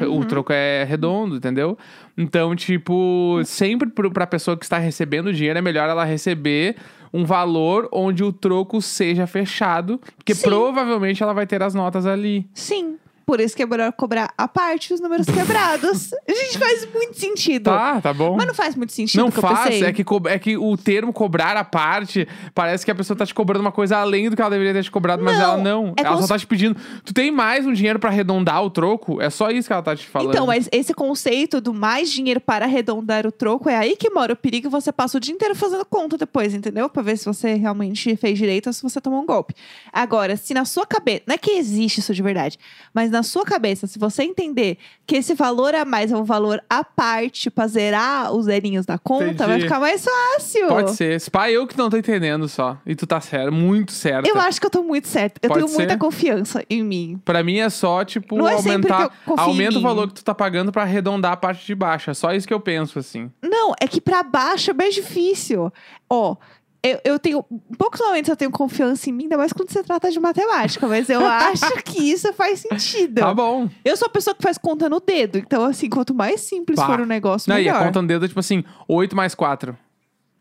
Uhum. 0.00 0.20
O 0.20 0.24
troco 0.24 0.52
é 0.52 0.84
redondo, 0.84 1.36
entendeu? 1.36 1.78
Então, 2.18 2.54
tipo, 2.54 3.40
sempre 3.44 3.88
pra 4.10 4.26
pessoa 4.26 4.56
que 4.56 4.64
está 4.64 4.78
recebendo 4.78 5.32
dinheiro, 5.32 5.58
é 5.58 5.62
melhor 5.62 5.88
ela 5.88 6.04
receber 6.04 6.76
um 7.12 7.24
valor 7.24 7.88
onde 7.92 8.22
o 8.22 8.32
troco 8.32 8.82
seja 8.82 9.26
fechado, 9.26 9.98
porque 10.16 10.34
Sim. 10.34 10.48
provavelmente 10.48 11.22
ela 11.22 11.32
vai 11.32 11.46
ter 11.46 11.62
as 11.62 11.74
notas 11.74 12.04
ali. 12.04 12.46
Sim. 12.52 12.98
Por 13.26 13.40
isso 13.40 13.56
que 13.56 13.62
é 13.64 13.66
melhor 13.66 13.92
cobrar 13.92 14.32
a 14.38 14.46
parte 14.46 14.94
os 14.94 15.00
números 15.00 15.26
quebrados. 15.26 16.10
Gente, 16.28 16.58
faz 16.58 16.86
muito 16.94 17.18
sentido. 17.18 17.64
Tá, 17.64 18.00
tá 18.00 18.14
bom. 18.14 18.36
Mas 18.36 18.46
não 18.46 18.54
faz 18.54 18.76
muito 18.76 18.92
sentido 18.92 19.20
Não 19.20 19.32
faz, 19.32 19.82
é 19.82 19.92
que, 19.92 20.04
é 20.28 20.38
que 20.38 20.56
o 20.56 20.76
termo 20.76 21.12
cobrar 21.12 21.56
a 21.56 21.64
parte 21.64 22.28
parece 22.54 22.84
que 22.84 22.90
a 22.90 22.94
pessoa 22.94 23.16
tá 23.16 23.26
te 23.26 23.34
cobrando 23.34 23.62
uma 23.62 23.72
coisa 23.72 23.96
além 23.96 24.30
do 24.30 24.36
que 24.36 24.40
ela 24.42 24.50
deveria 24.50 24.72
ter 24.72 24.84
te 24.84 24.92
cobrado, 24.92 25.24
mas 25.24 25.36
Não, 25.36 25.42
ela 25.44 25.56
não. 25.56 25.94
é 25.98 26.02
ela 26.02 26.20
só 26.20 26.28
tá 26.28 26.38
te 26.38 26.46
pedindo. 26.46 26.76
Tu 27.04 27.12
tem 27.12 27.32
mais 27.32 27.66
um 27.66 27.72
dinheiro 27.72 27.98
pra 27.98 28.10
arredondar 28.10 28.62
o 28.62 28.70
troco? 28.70 29.20
É 29.20 29.28
só 29.28 29.50
isso 29.50 29.66
que 29.68 29.72
ela 29.72 29.82
tá 29.82 29.96
te 29.96 30.06
falando. 30.06 30.30
Então, 30.30 30.46
mas 30.46 30.68
esse 30.70 30.94
conceito 30.94 31.60
do 31.60 31.74
mais 31.74 32.10
dinheiro 32.12 32.40
para 32.40 32.64
arredondar 32.64 33.26
o 33.26 33.32
troco 33.32 33.68
é 33.68 33.76
aí 33.76 33.96
que 33.96 34.08
mora 34.08 34.34
o 34.34 34.36
perigo. 34.36 34.70
Você 34.70 34.92
passa 34.92 35.18
o 35.18 35.20
dia 35.20 35.34
inteiro 35.34 35.56
fazendo 35.56 35.84
conta 35.84 36.16
depois, 36.16 36.54
entendeu? 36.54 36.88
Pra 36.88 37.02
ver 37.02 37.18
se 37.18 37.24
você 37.24 37.54
realmente 37.54 38.14
fez 38.14 38.38
direito 38.38 38.68
ou 38.68 38.72
se 38.72 38.84
você 38.84 39.00
tomou 39.00 39.20
um 39.20 39.26
golpe. 39.26 39.52
Agora, 39.92 40.36
se 40.36 40.54
na 40.54 40.64
sua 40.64 40.86
cabeça. 40.86 41.22
Não 41.26 41.34
é 41.34 41.38
que 41.38 41.50
existe 41.50 41.98
isso 41.98 42.14
de 42.14 42.22
verdade, 42.22 42.56
mas 42.94 43.10
na 43.16 43.22
sua 43.22 43.44
cabeça, 43.44 43.86
se 43.86 43.98
você 43.98 44.22
entender 44.22 44.76
que 45.06 45.16
esse 45.16 45.34
valor 45.34 45.74
a 45.74 45.84
mais 45.84 46.12
é 46.12 46.16
um 46.16 46.24
valor 46.24 46.62
à 46.68 46.84
parte 46.84 47.50
pra 47.50 47.66
zerar 47.66 48.32
os 48.32 48.44
zerinhos 48.44 48.84
da 48.84 48.98
conta, 48.98 49.24
Entendi. 49.30 49.48
vai 49.50 49.60
ficar 49.60 49.80
mais 49.80 50.04
fácil. 50.04 50.68
Pode 50.68 50.90
ser. 50.94 51.16
Spy, 51.20 51.52
eu 51.52 51.66
que 51.66 51.78
não 51.78 51.88
tô 51.88 51.96
entendendo 51.96 52.46
só. 52.48 52.76
E 52.84 52.94
tu 52.94 53.06
tá 53.06 53.20
certo, 53.20 53.52
muito 53.52 53.92
certo. 53.92 54.26
Eu 54.28 54.38
acho 54.38 54.60
que 54.60 54.66
eu 54.66 54.70
tô 54.70 54.82
muito 54.82 55.08
certa. 55.08 55.40
Eu 55.42 55.48
Pode 55.48 55.64
tenho 55.64 55.74
muita 55.74 55.92
ser. 55.94 55.98
confiança 55.98 56.62
em 56.68 56.82
mim. 56.82 57.20
Pra 57.24 57.42
mim 57.42 57.58
é 57.58 57.70
só, 57.70 58.04
tipo, 58.04 58.36
Não 58.36 58.48
é 58.48 58.54
aumentar. 58.54 59.10
em 59.26 59.32
Aumenta 59.38 59.78
o 59.78 59.82
valor 59.82 60.08
que 60.08 60.14
tu 60.14 60.24
tá 60.24 60.34
pagando 60.34 60.70
pra 60.70 60.82
arredondar 60.82 61.32
a 61.32 61.36
parte 61.36 61.64
de 61.64 61.74
baixo. 61.74 62.10
É 62.10 62.14
só 62.14 62.34
isso 62.34 62.46
que 62.46 62.52
eu 62.54 62.60
penso, 62.60 62.98
assim. 62.98 63.30
Não, 63.42 63.72
é 63.80 63.88
que 63.88 64.00
pra 64.00 64.22
baixo 64.22 64.70
é 64.70 64.74
mais 64.74 64.94
difícil. 64.94 65.72
Ó, 66.10 66.36
eu, 66.86 67.00
eu 67.04 67.18
tenho. 67.18 67.42
Poucos 67.78 68.00
momentos 68.00 68.28
eu 68.28 68.36
tenho 68.36 68.50
confiança 68.50 69.08
em 69.08 69.12
mim, 69.12 69.24
ainda 69.24 69.36
mais 69.36 69.52
quando 69.52 69.70
se 69.70 69.82
trata 69.82 70.10
de 70.10 70.20
matemática, 70.20 70.86
mas 70.86 71.08
eu 71.08 71.20
acho 71.26 71.82
que 71.84 72.10
isso 72.10 72.32
faz 72.32 72.60
sentido. 72.60 73.20
Tá 73.20 73.34
bom. 73.34 73.68
Eu 73.84 73.96
sou 73.96 74.06
a 74.06 74.10
pessoa 74.10 74.34
que 74.34 74.42
faz 74.42 74.58
conta 74.58 74.88
no 74.88 75.00
dedo. 75.00 75.38
Então, 75.38 75.64
assim, 75.64 75.88
quanto 75.88 76.14
mais 76.14 76.40
simples 76.40 76.78
Pá. 76.78 76.86
for 76.86 77.00
o 77.00 77.06
negócio, 77.06 77.50
Não, 77.50 77.58
e 77.58 77.64
melhor. 77.64 77.80
a 77.80 77.84
conta 77.86 78.02
no 78.02 78.08
dedo 78.08 78.24
é 78.24 78.28
tipo 78.28 78.40
assim, 78.40 78.64
8 78.88 79.16
mais 79.16 79.34
4. 79.34 79.76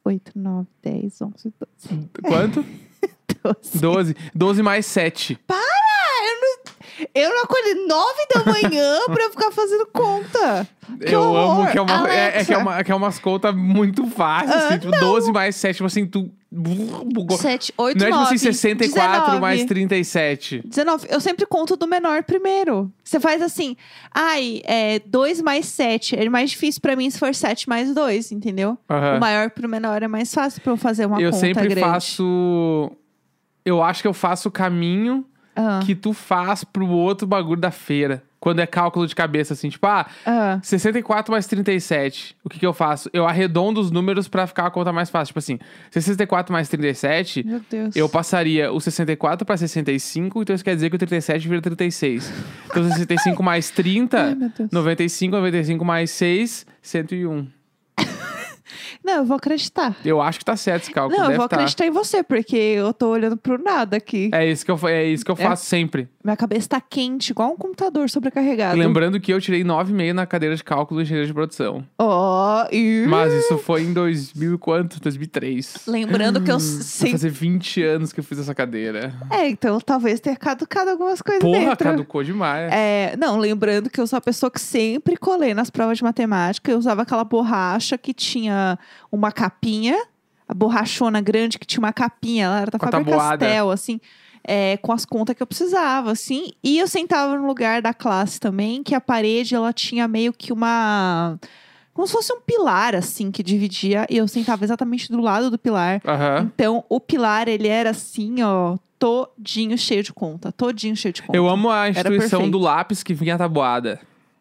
8, 0.04 0.32
9, 0.36 0.68
10, 0.84 1.22
11, 1.22 1.54
12. 1.88 2.10
Quanto? 2.22 2.66
12. 3.44 3.80
12. 3.80 4.16
12 4.34 4.64
mais 4.64 4.86
7. 4.86 5.40
Eu 7.14 7.30
não 7.30 7.44
acordei 7.44 7.74
9 7.76 8.14
da 8.34 8.52
manhã 8.52 9.00
pra 9.08 9.30
ficar 9.30 9.52
fazendo 9.52 9.86
conta. 9.88 10.68
Que 11.06 11.14
eu 11.16 11.22
horror. 11.22 11.62
amo 11.62 11.72
que 11.72 11.78
é 11.78 11.82
uma. 11.82 12.10
É, 12.14 12.40
é 12.42 12.46
que 12.46 12.54
é 12.54 12.58
uma, 12.58 12.84
que 12.84 12.92
é 12.92 12.96
umas 12.96 13.20
contas 13.20 13.56
muito 13.56 14.06
fáceis. 14.08 14.52
Ah, 14.52 14.68
assim, 14.70 14.80
tipo, 14.80 15.00
12 15.00 15.32
mais 15.32 15.56
7, 15.56 15.76
tipo 15.78 15.88
assim, 15.88 16.06
tu. 16.06 16.32
bugou. 16.52 17.38
7, 17.38 17.74
8, 17.76 17.98
Não 17.98 18.06
é 18.06 18.10
tipo 18.10 18.20
9, 18.22 18.36
assim, 18.36 18.38
64 18.52 19.12
19. 19.22 19.40
mais 19.42 19.66
37. 19.66 20.62
19. 20.66 21.08
Eu 21.10 21.20
sempre 21.20 21.46
conto 21.48 21.76
do 21.76 21.88
menor 21.88 22.24
primeiro. 22.24 22.92
Você 23.04 23.20
faz 23.20 23.42
assim, 23.42 23.76
ai, 24.14 24.62
é 24.64 25.00
2 25.00 25.42
mais 25.42 25.66
7. 25.66 26.16
É 26.16 26.30
mais 26.30 26.52
difícil 26.52 26.80
pra 26.82 26.96
mim 26.96 27.10
se 27.10 27.18
for 27.20 27.34
7 27.34 27.68
mais 27.68 27.94
2, 27.94 28.32
entendeu? 28.32 28.78
Aham. 28.90 29.18
O 29.18 29.20
maior 29.20 29.50
pro 29.50 29.68
menor 29.68 30.04
é 30.04 30.08
mais 30.08 30.34
fácil 30.34 30.62
pra 30.62 30.72
eu 30.74 30.78
fazer 30.78 31.08
uma 31.08 31.20
eu 31.20 31.32
conta 31.32 31.42
sempre 31.46 31.68
grande. 31.68 31.82
faço. 31.82 32.92
Eu 33.66 33.82
acho 33.82 34.04
que 34.04 34.08
eu 34.08 34.14
faço 34.14 34.48
o 34.50 34.52
caminho 34.52 35.26
Ah, 35.56 35.80
que 35.86 35.96
tu 35.96 36.12
faz 36.14 36.64
pro 36.64 36.88
outro 36.88 37.26
bagulho 37.28 37.60
da 37.62 37.72
feira. 37.72 38.22
Quando 38.40 38.60
é 38.60 38.68
cálculo 38.68 39.08
de 39.08 39.16
cabeça, 39.16 39.54
assim, 39.54 39.70
tipo, 39.70 39.88
ah, 39.88 40.06
ah. 40.24 40.60
64 40.62 41.32
mais 41.32 41.48
37. 41.48 42.36
O 42.44 42.50
que 42.50 42.60
que 42.60 42.66
eu 42.66 42.74
faço? 42.74 43.10
Eu 43.12 43.26
arredondo 43.28 43.82
os 43.82 43.90
números 43.90 44.28
pra 44.28 44.46
ficar 44.46 44.68
a 44.68 44.70
conta 44.70 44.94
mais 44.94 45.10
fácil. 45.10 45.28
Tipo 45.32 45.40
assim, 45.40 45.58
64 45.90 46.54
mais 46.54 46.70
37, 46.70 47.44
Meu 47.44 47.62
Deus. 47.68 47.96
eu 47.96 48.08
passaria 48.08 48.72
o 48.72 48.80
64 48.80 49.46
pra 49.48 49.58
65, 49.58 50.44
então 50.44 50.54
isso 50.56 50.64
quer 50.64 50.76
dizer 50.76 50.92
que 50.92 50.96
o 50.96 51.00
37 51.00 51.48
vira 51.48 51.62
36. 51.62 52.32
Então 52.70 52.84
65 52.84 53.42
mais 53.42 53.72
30, 53.72 54.18
Ai, 54.22 54.36
meu 54.36 54.52
Deus. 54.56 54.70
95, 54.72 55.36
95 55.38 55.84
mais 55.86 56.12
6, 56.12 56.68
101. 56.84 57.48
Não, 59.04 59.14
eu 59.18 59.26
vou 59.26 59.38
acreditar. 59.38 59.96
Eu 60.04 60.22
acho 60.22 60.40
que 60.40 60.46
tá 60.46 60.56
certo 60.56 60.84
esse 60.84 60.92
cálculo. 60.92 61.20
Não, 61.20 61.32
eu 61.32 61.38
vou 61.38 61.48
tá. 61.48 61.56
acreditar 61.56 61.86
em 61.86 61.92
você, 61.92 62.24
porque 62.24 62.56
eu 62.56 62.94
tô 62.94 63.10
olhando 63.10 63.38
pro 63.38 63.62
nada 63.62 63.98
aqui. 63.98 64.30
É 64.34 64.46
isso 64.50 64.66
que 64.66 64.72
eu, 64.72 64.80
é 64.88 65.06
isso 65.06 65.24
que 65.26 65.32
eu 65.32 65.36
É. 65.38 65.44
faço 65.44 65.66
sempre. 65.66 66.08
Minha 66.26 66.36
cabeça 66.36 66.70
tá 66.70 66.82
quente, 66.82 67.30
igual 67.30 67.52
um 67.52 67.56
computador 67.56 68.10
sobrecarregado. 68.10 68.76
Lembrando 68.80 69.20
que 69.20 69.32
eu 69.32 69.40
tirei 69.40 69.64
9,5 69.64 70.12
na 70.12 70.26
cadeira 70.26 70.56
de 70.56 70.64
cálculo 70.64 71.00
e 71.00 71.04
engenharia 71.04 71.28
de 71.28 71.34
produção. 71.34 71.86
Ó, 72.00 72.66
e... 72.72 73.06
Mas 73.08 73.32
isso 73.32 73.60
foi 73.60 73.84
em 73.84 73.94
2000 73.94 74.56
e 74.56 74.58
quanto? 74.58 75.00
2003. 75.00 75.84
Lembrando 75.86 76.42
que 76.42 76.50
eu 76.50 76.58
Vai 76.58 76.68
sempre... 76.68 77.12
fazer 77.12 77.30
20 77.30 77.84
anos 77.84 78.12
que 78.12 78.20
eu 78.20 78.24
fiz 78.24 78.40
essa 78.40 78.56
cadeira. 78.56 79.14
É, 79.30 79.48
então 79.48 79.80
talvez 79.80 80.20
tenha 80.20 80.36
caducado 80.36 80.90
algumas 80.90 81.22
coisas 81.22 81.44
Porra, 81.44 81.60
dentro. 81.60 81.92
caducou 81.92 82.24
demais. 82.24 82.74
É, 82.74 83.16
não, 83.18 83.38
lembrando 83.38 83.88
que 83.88 84.02
eu 84.02 84.08
sou 84.08 84.18
a 84.18 84.22
pessoa 84.22 84.50
que 84.50 84.60
sempre 84.60 85.18
colei 85.18 85.54
nas 85.54 85.70
provas 85.70 86.00
de 86.00 86.04
matemática. 86.04 86.72
Eu 86.72 86.80
usava 86.80 87.04
aquela 87.04 87.24
borracha 87.24 88.00
que 88.00 88.16
tinha 88.16 88.80
uma 89.12 89.32
capinha, 89.32 89.96
a 90.48 90.56
borrachona 90.56 91.22
grande 91.22 91.60
que 91.60 91.68
tinha 91.68 91.82
uma 91.82 91.94
capinha, 91.94 92.46
ela 92.46 92.62
era 92.62 92.72
da 92.72 92.80
tabuada. 92.80 93.46
Castell, 93.46 93.70
assim, 93.70 94.02
é, 94.48 94.78
com 94.78 94.92
as 94.92 95.06
contas 95.06 95.36
que 95.36 95.42
eu 95.42 95.48
precisava, 95.48 96.12
assim. 96.12 96.52
E 96.64 96.78
eu 96.78 96.88
sentava 96.88 97.36
no 97.38 97.46
lugar 97.48 97.82
da 97.82 97.94
classe 97.94 98.40
também, 98.40 98.84
que 98.84 98.94
a 98.94 99.02
parede 99.02 99.56
ela 99.56 99.74
tinha 99.74 100.08
meio 100.08 100.32
que 100.32 100.54
uma. 100.54 101.38
Como 101.94 102.06
se 102.06 102.14
fosse 102.14 102.34
um 102.34 102.42
pilar, 102.42 102.94
assim, 102.94 103.32
que 103.32 103.42
dividia. 103.42 104.06
E 104.10 104.18
eu 104.18 104.28
sentava 104.28 104.64
exatamente 104.64 105.10
do 105.12 105.22
lado 105.22 105.50
do 105.50 105.58
pilar. 105.58 106.02
Aham. 106.06 106.52
Então, 106.54 106.84
o 106.90 107.00
pilar, 107.00 107.48
ele 107.48 107.70
era 107.70 107.92
assim, 107.92 108.44
ó, 108.44 108.78
todinho 109.00 109.78
cheio 109.78 110.04
de 110.04 110.12
conta. 110.12 110.52
Todinho 110.52 110.96
cheio 110.96 111.14
de 111.14 111.22
conta. 111.22 111.38
Eu 111.38 111.48
amo 111.48 111.70
a 111.70 111.90
instituição 111.90 112.50
do 112.50 112.60
lápis 112.60 113.02
que 113.02 113.14
vinha 113.14 113.38
tabuada. 113.38 114.00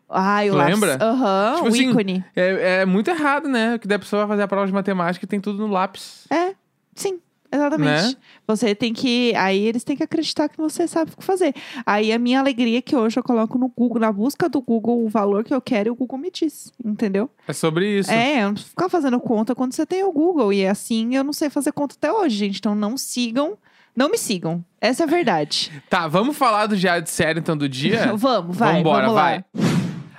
Ai, 0.09 0.51
o 0.51 0.55
Lembra? 0.57 0.99
Aham, 1.01 1.55
Tipo 1.57 1.65
o 1.65 1.69
assim, 1.69 1.91
ícone. 1.91 2.25
É, 2.37 2.81
é 2.81 2.87
muito 2.87 3.11
errado, 3.11 3.49
né? 3.49 3.79
Que 3.79 3.89
daí 3.89 3.97
a 3.97 3.99
pessoa 3.99 4.21
vai 4.27 4.35
fazer 4.35 4.43
a 4.43 4.49
prova 4.49 4.67
de 4.67 4.73
matemática 4.73 5.25
e 5.25 5.29
tem 5.29 5.41
tudo 5.41 5.67
no 5.67 5.73
lápis. 5.73 6.27
É, 6.31 6.55
sim, 6.95 7.19
exatamente. 7.55 8.03
Né? 8.09 8.17
Você 8.47 8.75
tem 8.75 8.93
que. 8.93 9.35
Aí 9.37 9.67
eles 9.67 9.85
têm 9.85 9.97
que 9.97 10.03
acreditar 10.03 10.49
que 10.49 10.57
você 10.57 10.87
sabe 10.87 11.13
o 11.13 11.17
que 11.17 11.25
fazer. 11.25 11.55
Aí 11.87 12.13
a 12.13 12.19
minha 12.19 12.41
alegria 12.41 12.79
é 12.79 12.83
que 12.83 12.95
hoje 12.95 13.19
eu 13.19 13.23
coloco 13.23 13.59
no 13.59 13.69
Google, 13.69 14.01
na 14.01 14.13
busca 14.13 14.49
do 14.49 14.61
Google, 14.61 15.05
o 15.05 15.09
valor 15.09 15.45
que 15.45 15.55
eu 15.55 15.61
quero 15.61 15.89
e 15.89 15.91
o 15.91 15.95
Google 15.95 16.19
me 16.19 16.31
diz. 16.31 16.73
Entendeu? 16.85 17.31
É 17.47 17.53
sobre 17.53 17.99
isso. 17.99 18.11
É, 18.11 18.43
eu 18.43 18.47
não 18.47 18.53
preciso 18.55 18.71
ficar 18.71 18.89
fazendo 18.89 19.19
conta 19.21 19.55
quando 19.55 19.73
você 19.73 19.87
tem 19.87 20.05
o 20.05 20.13
Google. 20.13 20.53
E 20.53 20.67
assim 20.67 21.15
eu 21.15 21.25
não 21.25 21.33
sei 21.33 21.51
fazer 21.51 21.73
conta 21.73 21.95
até 21.97 22.13
hoje, 22.13 22.37
gente. 22.37 22.59
Então 22.59 22.75
não 22.75 22.97
sigam. 22.97 23.57
Não 23.97 24.11
me 24.11 24.19
sigam. 24.19 24.65
Essa 24.81 25.05
é 25.05 25.07
a 25.07 25.09
verdade. 25.09 25.71
Tá, 25.89 26.09
vamos 26.09 26.37
falar 26.37 26.67
do 26.67 26.77
diário 26.77 27.05
de 27.05 27.11
série 27.11 27.39
então 27.39 27.57
do 27.57 27.69
dia? 27.69 28.13
vamos, 28.17 28.57
vai. 28.57 28.75
Vambora, 28.75 29.03
vamos 29.03 29.15
lá. 29.15 29.23
vai. 29.23 29.45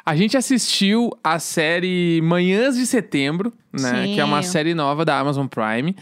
A 0.05 0.15
gente 0.15 0.37
assistiu 0.37 1.11
a 1.23 1.39
série 1.39 2.21
Manhãs 2.21 2.75
de 2.75 2.85
Setembro, 2.85 3.51
né? 3.73 4.05
Sim. 4.05 4.13
Que 4.13 4.19
é 4.19 4.23
uma 4.23 4.43
série 4.43 4.75
nova 4.75 5.03
da 5.03 5.17
Amazon 5.19 5.47
Prime, 5.47 5.95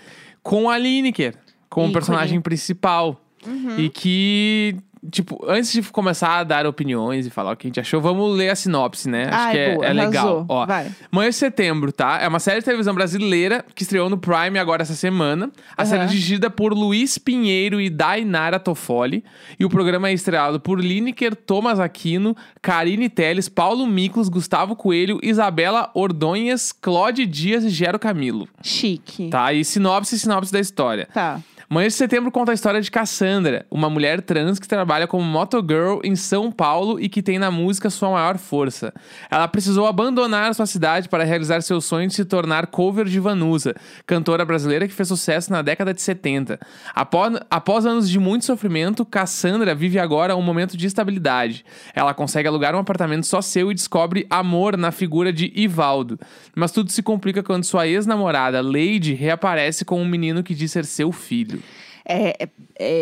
com 0.44 0.70
a 0.70 0.78
Lineker, 0.78 1.36
como 1.70 1.88
Ícone. 1.88 1.94
personagem 1.94 2.42
principal. 2.42 3.20
Uhum. 3.48 3.80
E 3.80 3.90
que, 3.90 4.76
tipo, 5.12 5.44
antes 5.48 5.72
de 5.72 5.82
começar 5.84 6.40
a 6.40 6.44
dar 6.44 6.66
opiniões 6.66 7.26
e 7.26 7.30
falar 7.30 7.54
o 7.54 7.58
que 7.58 7.68
a 7.68 7.70
gente 7.70 7.80
achou, 7.80 8.02
vamos 8.02 8.36
ler 8.36 8.50
a 8.50 8.56
sinopse, 8.56 9.10
né? 9.10 9.26
Acho 9.26 9.38
Ai, 9.38 9.52
que 9.52 9.58
é, 9.58 9.74
boa, 9.76 9.86
é 9.86 9.94
legal. 9.94 10.46
Ó, 10.48 10.66
Vai. 10.66 10.92
Manhã 11.12 11.30
de 11.30 11.36
Setembro, 11.36 11.92
tá? 11.92 12.20
É 12.22 12.28
uma 12.28 12.40
série 12.40 12.60
de 12.60 12.66
televisão 12.66 12.94
brasileira 12.94 13.66
que 13.76 13.84
estreou 13.84 14.10
no 14.10 14.18
Prime 14.18 14.58
agora 14.58 14.82
essa 14.82 14.96
semana. 14.96 15.52
A 15.78 15.82
Aham. 15.82 15.90
série 15.90 16.04
é 16.04 16.08
dirigida 16.08 16.50
por 16.50 16.74
Luiz 16.74 17.18
Pinheiro 17.18 17.82
e 17.82 17.90
Dainara 17.90 18.60
Toffoli. 18.60 19.24
E 19.60 19.66
o 19.66 19.70
programa 19.70 20.10
é 20.10 20.14
estreado 20.14 20.60
por 20.60 20.80
Lineker, 20.80 21.36
Thomas 21.36 21.80
Aquino, 21.80 22.36
Karine 22.62 23.10
Teles, 23.10 23.50
Paulo 23.50 23.86
Miklos, 23.86 24.30
Gustavo 24.30 24.76
Coelho, 24.76 25.20
Isabela 25.22 25.92
Ordonhas, 25.94 26.72
Claude 26.72 27.26
Dias 27.26 27.64
e 27.64 27.70
Gero 27.70 28.00
Camilo. 28.00 28.48
Chique. 28.62 29.30
Tá? 29.30 29.54
E 29.54 29.64
sinopse, 29.66 30.18
sinopse 30.18 30.52
da 30.52 30.60
história. 30.60 31.08
Tá. 31.14 31.40
Manhã 31.74 31.88
de 31.88 31.96
Setembro 31.96 32.32
conta 32.32 32.52
a 32.52 32.54
história 32.54 32.80
de 32.80 32.92
Cassandra, 32.92 33.66
uma 33.72 33.90
mulher 33.90 34.22
trans 34.22 34.60
que 34.60 34.68
trabalha 34.68 35.08
como 35.08 35.24
motogirl 35.24 36.02
em 36.04 36.16
São 36.16 36.52
Paulo 36.52 37.00
e 37.00 37.10
que 37.10 37.24
tem 37.24 37.40
na 37.40 37.50
música 37.50 37.90
sua 37.90 38.12
maior 38.12 38.38
força. 38.38 38.94
Ela 39.28 39.48
precisou 39.48 39.88
abandonar 39.88 40.54
sua 40.54 40.68
cidade 40.68 41.10
para 41.10 41.24
realizar 41.24 41.64
seu 41.64 41.82
sonho 41.82 42.08
de 42.08 42.14
se 42.14 42.26
tornar 42.26 42.68
cover 42.68 43.06
de 43.08 43.20
Vanusa, 43.20 43.74
cantora 44.06 44.46
brasileira 44.46 44.88
que 44.88 44.94
fez 44.94 45.08
sucesso 45.08 45.52
na 45.52 45.64
década 45.64 45.96
de 45.96 46.02
70. 46.04 46.60
Após, 46.94 47.40
após 47.50 47.88
anos 47.88 48.08
de 48.08 48.20
muito 48.20 48.46
sofrimento, 48.46 49.04
Cassandra 49.04 49.74
vive 49.74 49.98
agora 49.98 50.36
um 50.36 50.44
momento 50.44 50.78
de 50.78 50.86
estabilidade. 50.86 51.66
Ela 51.96 52.14
consegue 52.14 52.48
alugar 52.48 52.76
um 52.76 52.80
apartamento 52.80 53.26
só 53.26 53.42
seu 53.42 53.72
e 53.72 53.74
descobre 53.74 54.28
amor 54.30 54.78
na 54.78 54.92
figura 54.92 55.34
de 55.34 55.52
Ivaldo. 55.56 56.20
Mas 56.56 56.72
tudo 56.72 56.92
se 56.92 57.02
complica 57.02 57.42
quando 57.42 57.64
sua 57.64 57.88
ex-namorada, 57.88 58.62
Lady, 58.62 59.16
reaparece 59.16 59.84
com 59.84 60.00
um 60.00 60.06
menino 60.06 60.44
que 60.44 60.54
diz 60.54 60.72
ser 60.72 60.86
seu 60.86 61.12
filho. 61.12 61.63
É, 62.06 62.44
é, 62.44 62.50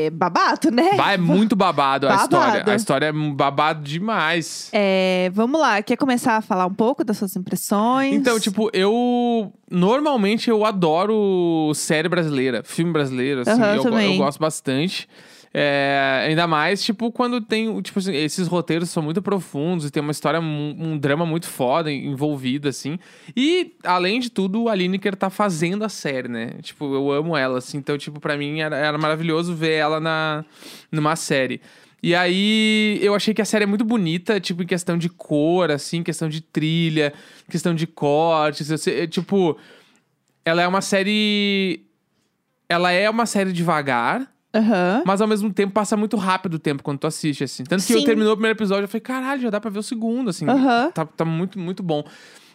é 0.05 0.09
babado, 0.09 0.69
né? 0.69 0.95
Bah, 0.95 1.13
é 1.13 1.17
muito 1.17 1.55
babado 1.55 2.07
a 2.07 2.11
Babado. 2.11 2.35
história. 2.35 2.63
A 2.71 2.75
história 2.75 3.05
é 3.07 3.11
babado 3.11 3.83
demais. 3.83 4.69
É, 4.71 5.31
vamos 5.33 5.59
lá, 5.59 5.81
quer 5.81 5.95
começar 5.97 6.37
a 6.37 6.41
falar 6.41 6.67
um 6.67 6.73
pouco 6.73 7.03
das 7.03 7.17
suas 7.17 7.35
impressões? 7.35 8.13
Então, 8.13 8.39
tipo, 8.39 8.69
eu. 8.73 9.51
Normalmente 9.69 10.49
eu 10.49 10.65
adoro 10.65 11.71
série 11.73 12.09
brasileira, 12.09 12.61
filme 12.63 12.91
brasileiro, 12.91 13.41
assim. 13.41 13.51
Aham, 13.51 13.75
eu, 13.75 13.83
também. 13.83 14.11
eu 14.13 14.23
gosto 14.23 14.39
bastante. 14.39 15.07
É, 15.53 16.23
ainda 16.27 16.47
mais, 16.47 16.81
tipo, 16.81 17.11
quando 17.11 17.41
tem. 17.41 17.81
Tipo 17.81 17.99
assim, 17.99 18.15
esses 18.15 18.47
roteiros 18.47 18.89
são 18.89 19.03
muito 19.03 19.21
profundos 19.21 19.85
e 19.85 19.91
tem 19.91 20.01
uma 20.01 20.11
história, 20.11 20.39
um, 20.39 20.75
um 20.79 20.97
drama 20.97 21.25
muito 21.25 21.47
foda 21.47 21.91
envolvido, 21.91 22.69
assim. 22.69 22.97
E, 23.35 23.73
além 23.83 24.19
de 24.21 24.29
tudo, 24.29 24.69
a 24.69 24.75
Lineker 24.75 25.15
tá 25.15 25.29
fazendo 25.29 25.83
a 25.83 25.89
série, 25.89 26.29
né? 26.29 26.51
Tipo, 26.61 26.93
eu 26.93 27.11
amo 27.11 27.35
ela, 27.35 27.57
assim. 27.57 27.77
Então, 27.77 27.97
tipo, 27.97 28.19
pra 28.19 28.37
mim 28.37 28.61
era, 28.61 28.77
era 28.77 28.97
maravilhoso 28.97 29.53
ver 29.53 29.73
ela 29.73 29.99
na, 29.99 30.45
numa 30.91 31.15
série. 31.17 31.59
E 32.01 32.15
aí, 32.15 32.97
eu 33.01 33.13
achei 33.13 33.33
que 33.33 33.41
a 33.41 33.45
série 33.45 33.63
é 33.63 33.67
muito 33.67 33.83
bonita, 33.85 34.39
tipo, 34.39 34.63
em 34.63 34.65
questão 34.65 34.97
de 34.97 35.09
cor, 35.09 35.69
assim, 35.69 36.01
questão 36.01 36.29
de 36.29 36.39
trilha, 36.41 37.13
questão 37.49 37.75
de 37.75 37.85
cortes. 37.85 38.67
sei- 38.81 39.05
tipo, 39.07 39.57
ela 40.45 40.61
é 40.61 40.67
uma 40.67 40.81
série. 40.81 41.85
Ela 42.69 42.91
é 42.91 43.09
uma 43.09 43.25
série 43.25 43.51
devagar, 43.51 44.31
Aham. 44.53 45.03
Mas 45.05 45.21
ao 45.21 45.27
mesmo 45.27 45.51
tempo 45.51 45.73
passa 45.73 45.95
muito 45.95 46.17
rápido 46.17 46.55
o 46.55 46.59
tempo 46.59 46.83
quando 46.83 46.99
tu 46.99 47.07
assiste, 47.07 47.43
assim. 47.43 47.63
Tanto 47.63 47.85
que 47.85 47.93
eu 47.93 47.99
Sim. 47.99 48.05
terminou 48.05 48.33
o 48.33 48.35
primeiro 48.35 48.57
episódio, 48.57 48.83
eu 48.83 48.87
falei, 48.87 49.01
caralho, 49.01 49.41
já 49.41 49.49
dá 49.49 49.59
pra 49.61 49.69
ver 49.71 49.79
o 49.79 49.83
segundo, 49.83 50.29
assim. 50.29 50.47
Aham. 50.47 50.91
Tá, 50.93 51.05
tá 51.05 51.23
muito, 51.23 51.57
muito 51.57 51.81
bom. 51.81 52.03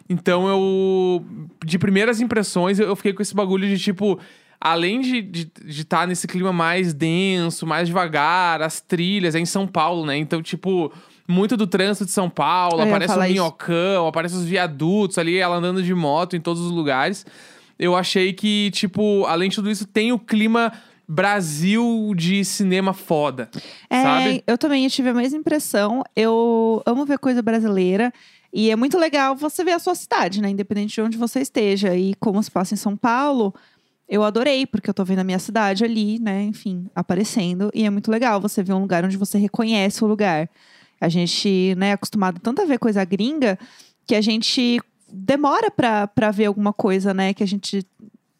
Então 0.09 0.47
eu. 0.47 1.25
De 1.65 1.77
primeiras 1.77 2.21
impressões, 2.21 2.79
eu 2.79 2.87
eu 2.87 2.95
fiquei 2.95 3.13
com 3.13 3.21
esse 3.21 3.35
bagulho 3.35 3.67
de 3.67 3.77
tipo. 3.77 4.19
Além 4.59 5.01
de 5.01 5.17
estar 5.19 5.31
de, 5.61 5.73
de 5.73 5.85
tá 5.85 6.07
nesse 6.07 6.27
clima 6.27 6.51
mais 6.51 6.91
denso, 6.91 7.67
mais 7.67 7.87
devagar, 7.87 8.59
as 8.59 8.81
trilhas, 8.81 9.35
é 9.35 9.39
em 9.39 9.45
São 9.45 9.67
Paulo, 9.67 10.03
né? 10.03 10.17
Então, 10.17 10.41
tipo, 10.41 10.91
muito 11.27 11.55
do 11.55 11.67
trânsito 11.67 12.05
de 12.05 12.11
São 12.11 12.27
Paulo, 12.27 12.81
Eu 12.81 12.87
aparece 12.87 13.11
o 13.11 13.13
falar 13.13 13.27
isso. 13.27 13.33
minhocão, 13.33 14.07
aparece 14.07 14.35
os 14.35 14.45
viadutos 14.45 15.19
ali, 15.19 15.37
ela 15.37 15.57
andando 15.57 15.83
de 15.83 15.93
moto 15.93 16.35
em 16.35 16.41
todos 16.41 16.59
os 16.63 16.71
lugares. 16.71 17.23
Eu 17.77 17.95
achei 17.95 18.33
que, 18.33 18.71
tipo, 18.71 19.25
além 19.25 19.47
de 19.49 19.57
tudo 19.57 19.69
isso, 19.69 19.85
tem 19.85 20.11
o 20.11 20.17
clima 20.17 20.73
Brasil 21.07 22.13
de 22.15 22.43
cinema 22.43 22.93
foda. 22.93 23.49
É, 23.89 24.01
sabe? 24.01 24.43
eu 24.45 24.57
também 24.57 24.87
tive 24.89 25.09
a 25.09 25.13
mesma 25.13 25.39
impressão. 25.39 26.03
Eu 26.15 26.81
amo 26.85 27.05
ver 27.05 27.17
coisa 27.17 27.41
brasileira. 27.41 28.11
E 28.51 28.69
é 28.69 28.75
muito 28.75 28.97
legal 28.97 29.35
você 29.35 29.63
ver 29.63 29.73
a 29.73 29.79
sua 29.79 29.95
cidade, 29.95 30.41
né? 30.41 30.49
Independente 30.49 30.95
de 30.95 31.01
onde 31.01 31.17
você 31.17 31.39
esteja. 31.41 31.95
E 31.95 32.13
como 32.15 32.41
se 32.41 32.51
passa 32.51 32.73
em 32.73 32.77
São 32.77 32.97
Paulo, 32.97 33.53
eu 34.09 34.23
adorei, 34.23 34.65
porque 34.65 34.89
eu 34.89 34.93
tô 34.93 35.05
vendo 35.05 35.19
a 35.19 35.23
minha 35.23 35.39
cidade 35.39 35.83
ali, 35.83 36.19
né? 36.19 36.43
Enfim, 36.43 36.89
aparecendo. 36.95 37.69
E 37.73 37.85
é 37.85 37.89
muito 37.89 38.09
legal 38.11 38.41
você 38.41 38.63
ver 38.63 38.73
um 38.73 38.81
lugar 38.81 39.05
onde 39.05 39.17
você 39.17 39.37
reconhece 39.37 40.03
o 40.03 40.07
lugar. 40.07 40.49
A 40.99 41.09
gente, 41.09 41.75
né, 41.77 41.89
é 41.89 41.93
acostumado 41.93 42.39
tanto 42.39 42.61
a 42.61 42.65
ver 42.65 42.79
coisa 42.79 43.03
gringa 43.05 43.59
que 44.05 44.15
a 44.15 44.21
gente 44.21 44.81
demora 45.11 45.69
pra, 45.69 46.07
pra 46.07 46.31
ver 46.31 46.45
alguma 46.45 46.73
coisa, 46.73 47.13
né? 47.13 47.33
Que 47.33 47.43
a 47.43 47.47
gente 47.47 47.85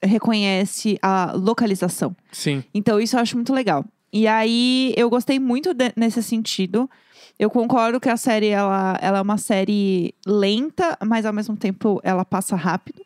reconhece 0.04 0.98
a 1.02 1.34
localização. 1.36 2.16
Sim. 2.32 2.64
Então, 2.74 3.00
isso 3.00 3.16
eu 3.16 3.22
acho 3.22 3.36
muito 3.36 3.54
legal. 3.54 3.84
E 4.12 4.28
aí, 4.28 4.94
eu 4.98 5.10
gostei 5.10 5.40
muito 5.40 5.74
de- 5.74 5.92
nesse 5.96 6.24
sentido. 6.24 6.90
Eu 7.38 7.50
concordo 7.50 8.00
que 8.00 8.10
a 8.10 8.18
série, 8.18 8.48
ela, 8.48 8.98
ela 9.02 9.20
é 9.20 9.22
uma 9.22 9.38
série 9.38 10.14
lenta, 10.26 10.98
mas 11.06 11.26
ao 11.26 11.34
mesmo 11.34 11.56
tempo 11.56 12.00
ela 12.04 12.26
passa 12.26 12.56
rápido. 12.56 13.02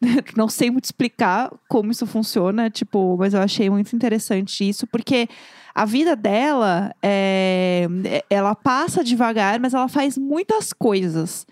Não 0.36 0.48
sei 0.48 0.70
muito 0.70 0.84
explicar 0.84 1.50
como 1.68 1.90
isso 1.90 2.06
funciona, 2.06 2.70
tipo, 2.70 3.16
mas 3.18 3.34
eu 3.34 3.40
achei 3.40 3.70
muito 3.70 3.94
interessante 3.96 4.68
isso, 4.68 4.86
porque 4.86 5.28
a 5.74 5.84
vida 5.84 6.14
dela, 6.14 6.94
é, 7.02 7.88
ela 8.30 8.54
passa 8.54 9.02
devagar, 9.02 9.58
mas 9.58 9.74
ela 9.74 9.88
faz 9.88 10.16
muitas 10.18 10.72
coisas. 10.72 11.46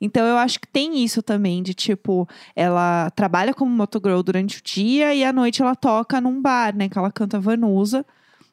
Então 0.00 0.24
eu 0.24 0.36
acho 0.36 0.60
que 0.60 0.68
tem 0.68 1.02
isso 1.02 1.22
também, 1.22 1.62
de 1.62 1.74
tipo, 1.74 2.28
ela 2.54 3.10
trabalha 3.10 3.52
como 3.52 3.70
motogirl 3.70 4.22
durante 4.22 4.58
o 4.58 4.62
dia 4.62 5.14
e 5.14 5.24
à 5.24 5.32
noite 5.32 5.60
ela 5.60 5.74
toca 5.74 6.20
num 6.20 6.40
bar, 6.40 6.74
né? 6.74 6.88
Que 6.88 6.98
ela 6.98 7.10
canta 7.10 7.40
Vanusa. 7.40 8.06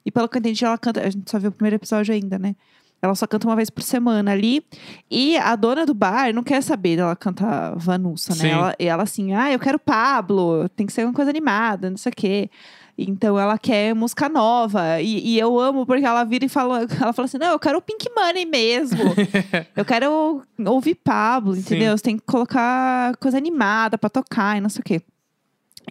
E 0.05 0.11
pelo 0.11 0.27
que 0.27 0.37
eu 0.37 0.39
entendi, 0.39 0.65
ela 0.65 0.77
canta. 0.77 1.01
A 1.01 1.09
gente 1.09 1.29
só 1.29 1.39
viu 1.39 1.49
o 1.49 1.53
primeiro 1.53 1.75
episódio 1.75 2.13
ainda, 2.13 2.37
né? 2.39 2.55
Ela 3.01 3.13
só 3.13 3.27
canta 3.27 3.47
uma 3.47 3.55
vez 3.55 3.69
por 3.69 3.83
semana 3.83 4.31
ali. 4.31 4.65
E 5.09 5.37
a 5.37 5.55
dona 5.55 5.85
do 5.85 5.93
bar 5.93 6.33
não 6.33 6.43
quer 6.43 6.61
saber 6.63 6.97
dela 6.97 7.15
cantar 7.15 7.75
Vanusa, 7.75 8.33
né? 8.33 8.49
Ela, 8.49 8.75
e 8.79 8.85
ela 8.85 9.03
assim, 9.03 9.33
ah, 9.33 9.51
eu 9.51 9.59
quero 9.59 9.77
Pablo, 9.77 10.67
tem 10.69 10.87
que 10.87 10.93
ser 10.93 11.05
uma 11.05 11.13
coisa 11.13 11.29
animada, 11.29 11.89
não 11.89 11.97
sei 11.97 12.11
o 12.11 12.15
quê. 12.15 12.49
Então 12.97 13.37
ela 13.37 13.57
quer 13.57 13.93
música 13.93 14.29
nova. 14.29 15.01
E, 15.01 15.33
e 15.33 15.39
eu 15.39 15.59
amo 15.59 15.85
porque 15.85 16.05
ela 16.05 16.23
vira 16.23 16.45
e 16.45 16.49
fala, 16.49 16.87
ela 17.01 17.13
fala 17.13 17.25
assim: 17.25 17.37
não, 17.37 17.51
eu 17.51 17.59
quero 17.59 17.77
o 17.77 17.81
Pink 17.81 18.09
Money 18.15 18.45
mesmo. 18.45 19.03
eu 19.75 19.83
quero 19.83 20.41
ouvir 20.65 20.95
Pablo, 20.95 21.53
Sim. 21.53 21.59
entendeu? 21.61 21.97
Você 21.97 22.03
tem 22.03 22.17
que 22.17 22.25
colocar 22.25 23.15
coisa 23.17 23.37
animada 23.37 23.97
pra 23.97 24.09
tocar 24.09 24.57
e 24.57 24.61
não 24.61 24.69
sei 24.69 24.79
o 24.79 24.83
quê. 24.83 25.01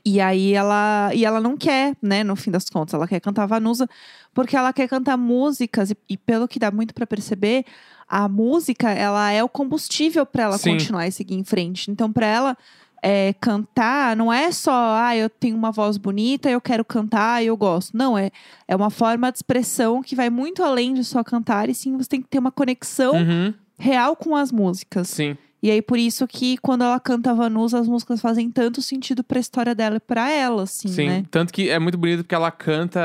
E 0.05 0.21
aí 0.21 0.53
ela, 0.53 1.11
e 1.15 1.25
ela 1.25 1.41
não 1.41 1.57
quer, 1.57 1.97
né, 2.03 2.25
no 2.25 2.35
fim 2.35 2.51
das 2.51 2.69
contas, 2.69 2.95
ela 2.95 3.07
quer 3.07 3.21
cantar 3.21 3.47
Vanusa 3.47 3.89
porque 4.33 4.57
ela 4.57 4.73
quer 4.73 4.89
cantar 4.89 5.17
músicas 5.17 5.91
e, 5.91 5.97
e 6.09 6.17
pelo 6.17 6.49
que 6.49 6.59
dá 6.59 6.71
muito 6.71 6.93
pra 6.93 7.07
perceber, 7.07 7.65
a 8.09 8.29
música 8.29 8.91
ela 8.91 9.31
é 9.31 9.43
o 9.43 9.49
combustível 9.49 10.27
pra 10.27 10.45
ela 10.45 10.59
Sim. 10.59 10.73
continuar 10.73 11.07
e 11.07 11.13
seguir 11.13 11.37
em 11.37 11.45
frente. 11.45 11.91
Então 11.91 12.13
pra 12.13 12.27
ela 12.27 12.59
é, 13.07 13.35
cantar 13.39 14.17
não 14.17 14.33
é 14.33 14.51
só, 14.51 14.73
ah, 14.73 15.15
eu 15.15 15.29
tenho 15.29 15.55
uma 15.55 15.71
voz 15.71 15.99
bonita, 15.99 16.49
eu 16.49 16.59
quero 16.61 16.83
cantar 16.85 17.45
eu 17.45 17.55
gosto. 17.55 17.95
Não, 17.95 18.17
é, 18.17 18.31
é 18.67 18.75
uma 18.75 18.89
forma 18.89 19.31
de 19.31 19.37
expressão 19.37 20.03
que 20.03 20.17
vai 20.17 20.31
muito 20.31 20.63
além 20.63 20.95
de 20.95 21.05
só 21.05 21.23
cantar 21.23 21.69
e 21.69 21.75
sim 21.75 21.99
você 21.99 22.09
tem 22.09 22.23
que 22.23 22.29
ter 22.29 22.39
uma 22.39 22.51
conexão 22.51 23.15
Uhum. 23.15 23.53
real 23.79 24.17
com 24.17 24.35
as 24.35 24.51
músicas. 24.51 25.09
Sim. 25.09 25.37
E 25.63 25.71
aí, 25.71 25.83
por 25.83 25.99
isso 25.99 26.27
que 26.27 26.57
quando 26.59 26.83
ela 26.85 26.99
canta 27.01 27.35
Vanusa, 27.35 27.79
as 27.79 27.89
músicas 27.89 28.21
fazem 28.21 28.51
tanto 28.51 28.81
sentido 28.83 29.23
pra 29.25 29.39
história 29.41 29.75
dela 29.75 29.97
e 29.97 30.01
pra 30.01 30.31
ela, 30.31 30.63
assim, 30.63 30.89
Sim. 30.89 31.07
né? 31.09 31.25
Tanto 31.31 31.53
que 31.53 31.69
é 31.71 31.79
muito 31.79 31.97
bonito 31.99 32.19
porque 32.23 32.35
ela 32.35 32.51
canta 32.51 33.01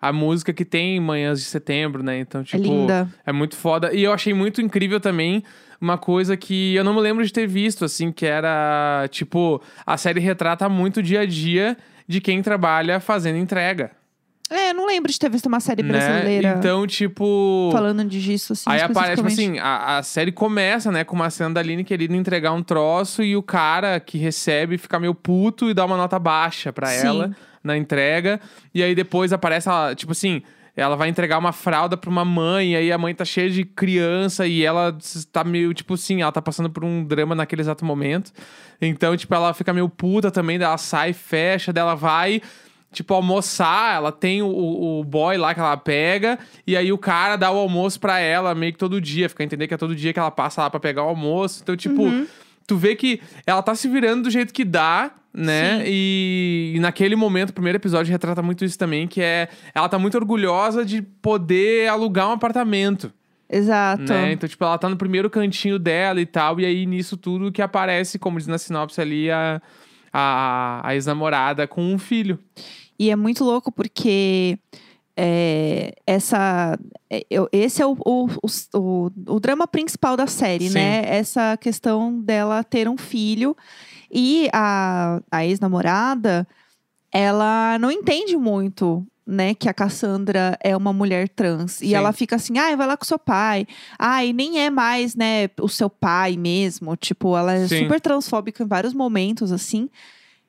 a 0.00 0.12
música 0.12 0.52
que 0.52 0.64
tem 0.64 0.98
Manhãs 1.00 1.40
de 1.40 1.46
Setembro, 1.46 2.02
né? 2.02 2.18
Então, 2.20 2.40
É 2.40 2.44
tipo. 2.44 2.62
linda. 2.64 3.08
É 3.26 3.32
muito 3.32 3.56
foda. 3.56 3.92
E 3.92 4.02
eu 4.02 4.12
achei 4.12 4.32
muito 4.34 4.60
incrível 4.60 5.00
também 5.00 5.42
uma 5.80 5.96
coisa 5.96 6.36
que 6.36 6.74
eu 6.74 6.82
não 6.82 6.94
me 6.94 7.00
lembro 7.00 7.24
de 7.24 7.32
ter 7.32 7.46
visto, 7.46 7.84
assim, 7.84 8.10
que 8.10 8.26
era, 8.26 9.06
tipo, 9.10 9.62
a 9.86 9.96
série 9.96 10.20
retrata 10.20 10.68
muito 10.68 10.98
o 10.98 11.02
dia 11.02 11.20
a 11.20 11.26
dia 11.26 11.76
de 12.06 12.20
quem 12.20 12.42
trabalha 12.42 13.00
fazendo 13.00 13.36
entrega. 13.36 13.92
É, 14.50 14.70
eu 14.70 14.74
não 14.74 14.86
lembro 14.86 15.12
de 15.12 15.18
ter 15.18 15.28
visto 15.28 15.44
uma 15.44 15.60
série 15.60 15.82
né? 15.82 15.90
brasileira 15.90 16.54
Então, 16.58 16.86
tipo. 16.86 17.68
falando 17.70 18.02
disso, 18.04 18.54
assim, 18.54 18.64
Aí 18.66 18.80
aparece, 18.80 19.16
tipo 19.16 19.28
assim, 19.28 19.58
a, 19.58 19.98
a 19.98 20.02
série 20.02 20.32
começa, 20.32 20.90
né, 20.90 21.04
com 21.04 21.14
uma 21.14 21.28
cena 21.28 21.50
da 21.50 21.60
Aline 21.60 21.84
querendo 21.84 22.14
entregar 22.14 22.52
um 22.52 22.62
troço 22.62 23.22
e 23.22 23.36
o 23.36 23.42
cara 23.42 24.00
que 24.00 24.16
recebe 24.16 24.78
fica 24.78 24.98
meio 24.98 25.14
puto 25.14 25.68
e 25.68 25.74
dá 25.74 25.84
uma 25.84 25.98
nota 25.98 26.18
baixa 26.18 26.72
pra 26.72 26.86
Sim. 26.86 27.06
ela 27.06 27.36
na 27.62 27.76
entrega. 27.76 28.40
E 28.74 28.82
aí 28.82 28.94
depois 28.94 29.34
aparece, 29.34 29.68
ela, 29.68 29.94
tipo 29.94 30.12
assim, 30.12 30.42
ela 30.78 30.94
vai 30.96 31.08
entregar 31.08 31.38
uma 31.38 31.52
fralda 31.52 31.96
pra 31.96 32.08
uma 32.08 32.24
mãe, 32.24 32.76
aí 32.76 32.92
a 32.92 32.96
mãe 32.96 33.14
tá 33.14 33.24
cheia 33.24 33.50
de 33.50 33.64
criança 33.64 34.46
e 34.46 34.64
ela 34.64 34.96
tá 35.32 35.42
meio, 35.42 35.74
tipo 35.74 35.94
assim, 35.94 36.22
ela 36.22 36.30
tá 36.30 36.40
passando 36.40 36.70
por 36.70 36.84
um 36.84 37.04
drama 37.04 37.34
naquele 37.34 37.62
exato 37.62 37.84
momento. 37.84 38.32
Então, 38.80 39.16
tipo, 39.16 39.34
ela 39.34 39.52
fica 39.52 39.72
meio 39.72 39.88
puta 39.88 40.30
também, 40.30 40.56
daí 40.58 40.66
ela 40.68 40.78
sai, 40.78 41.12
fecha, 41.12 41.72
dela 41.72 41.94
vai. 41.96 42.40
Tipo, 42.92 43.12
almoçar, 43.12 43.96
ela 43.96 44.10
tem 44.12 44.40
o, 44.40 44.48
o 44.48 45.04
boy 45.04 45.36
lá 45.36 45.52
que 45.52 45.60
ela 45.60 45.76
pega, 45.76 46.38
e 46.66 46.74
aí 46.76 46.90
o 46.90 46.96
cara 46.96 47.36
dá 47.36 47.50
o 47.50 47.58
almoço 47.58 48.00
pra 48.00 48.18
ela 48.20 48.54
meio 48.54 48.72
que 48.72 48.78
todo 48.78 49.00
dia, 49.00 49.28
fica 49.28 49.42
a 49.42 49.46
entender 49.46 49.66
que 49.68 49.74
é 49.74 49.76
todo 49.76 49.94
dia 49.94 50.12
que 50.12 50.18
ela 50.18 50.30
passa 50.30 50.62
lá 50.62 50.70
pra 50.70 50.80
pegar 50.80 51.02
o 51.04 51.08
almoço. 51.08 51.60
Então, 51.62 51.76
tipo, 51.76 52.02
Uhum. 52.02 52.26
Tu 52.68 52.76
vê 52.76 52.94
que 52.94 53.20
ela 53.46 53.62
tá 53.62 53.74
se 53.74 53.88
virando 53.88 54.24
do 54.24 54.30
jeito 54.30 54.52
que 54.52 54.62
dá, 54.62 55.10
né? 55.32 55.82
E, 55.86 56.74
e 56.76 56.80
naquele 56.80 57.16
momento, 57.16 57.50
o 57.50 57.54
primeiro 57.54 57.78
episódio 57.78 58.12
retrata 58.12 58.42
muito 58.42 58.64
isso 58.64 58.78
também, 58.78 59.08
que 59.08 59.22
é 59.22 59.48
ela 59.74 59.88
tá 59.88 59.98
muito 59.98 60.16
orgulhosa 60.16 60.84
de 60.84 61.00
poder 61.00 61.88
alugar 61.88 62.28
um 62.28 62.32
apartamento, 62.32 63.10
Exato. 63.48 64.02
né? 64.02 64.32
Então, 64.32 64.46
tipo, 64.46 64.62
ela 64.62 64.76
tá 64.76 64.88
no 64.88 64.96
primeiro 64.96 65.30
cantinho 65.30 65.78
dela 65.78 66.20
e 66.20 66.26
tal, 66.26 66.60
e 66.60 66.66
aí 66.66 66.84
nisso 66.84 67.16
tudo 67.16 67.50
que 67.50 67.62
aparece, 67.62 68.18
como 68.18 68.36
diz 68.38 68.46
na 68.46 68.58
sinopse 68.58 69.00
ali, 69.00 69.30
a, 69.30 69.62
a, 70.12 70.86
a 70.86 70.94
ex-namorada 70.94 71.66
com 71.66 71.82
um 71.82 71.98
filho. 71.98 72.38
E 72.98 73.10
é 73.10 73.16
muito 73.16 73.44
louco 73.44 73.72
porque 73.72 74.58
é, 75.20 75.94
essa, 76.06 76.78
é, 77.10 77.26
eu- 77.28 77.48
esse 77.50 77.82
é 77.82 77.86
o, 77.86 77.96
o, 78.06 78.28
o, 78.72 79.10
o, 79.26 79.40
drama 79.40 79.66
principal 79.66 80.16
da 80.16 80.28
série, 80.28 80.68
Sim. 80.68 80.74
né? 80.74 81.02
Essa 81.06 81.56
questão 81.56 82.20
dela 82.20 82.62
ter 82.62 82.88
um 82.88 82.96
filho. 82.96 83.56
E 84.08 84.48
a, 84.52 85.20
a 85.28 85.44
ex-namorada, 85.44 86.46
ela 87.10 87.76
não 87.80 87.90
entende 87.90 88.36
muito. 88.36 89.04
Né, 89.30 89.52
que 89.52 89.68
a 89.68 89.74
Cassandra 89.74 90.56
é 90.64 90.74
uma 90.74 90.90
mulher 90.90 91.28
trans. 91.28 91.82
E 91.82 91.88
Sim. 91.88 91.94
ela 91.94 92.14
fica 92.14 92.36
assim, 92.36 92.56
ai, 92.56 92.74
vai 92.74 92.86
lá 92.86 92.96
com 92.96 93.04
seu 93.04 93.18
pai. 93.18 93.66
Ai, 93.98 94.32
nem 94.32 94.58
é 94.58 94.70
mais, 94.70 95.14
né, 95.14 95.50
o 95.60 95.68
seu 95.68 95.90
pai 95.90 96.34
mesmo. 96.38 96.96
Tipo, 96.96 97.36
ela 97.36 97.52
é 97.52 97.68
Sim. 97.68 97.80
super 97.80 98.00
transfóbica 98.00 98.62
em 98.62 98.66
vários 98.66 98.94
momentos, 98.94 99.52
assim. 99.52 99.90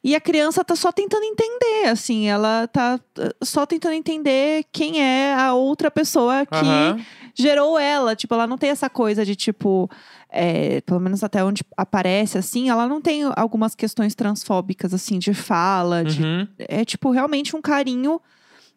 E 0.01 0.15
a 0.15 0.21
criança 0.21 0.63
tá 0.63 0.77
só 0.77 0.93
tentando 0.93 1.23
entender, 1.25 1.89
assim, 1.89 2.27
ela 2.27 2.67
tá 2.67 2.97
uh, 3.17 3.45
só 3.45 3.65
tentando 3.65 3.93
entender 3.95 4.63
quem 4.71 5.01
é 5.01 5.33
a 5.33 5.53
outra 5.53 5.91
pessoa 5.91 6.45
que 6.45 6.55
Aham. 6.55 6.99
gerou 7.35 7.77
ela. 7.77 8.15
Tipo, 8.15 8.33
ela 8.33 8.47
não 8.47 8.57
tem 8.57 8.69
essa 8.69 8.89
coisa 8.89 9.25
de, 9.25 9.35
tipo, 9.35 9.89
é, 10.29 10.79
pelo 10.81 11.01
menos 11.01 11.21
até 11.21 11.43
onde 11.43 11.63
aparece, 11.75 12.37
assim, 12.37 12.69
ela 12.69 12.87
não 12.87 13.01
tem 13.01 13.23
algumas 13.35 13.75
questões 13.75 14.15
transfóbicas, 14.15 14.93
assim, 14.93 15.19
de 15.19 15.33
fala, 15.33 16.05
de 16.05 16.23
Uhum. 16.23 16.47
é 16.59 16.85
tipo 16.85 17.11
realmente 17.11 17.53
um 17.55 17.61
carinho, 17.61 18.21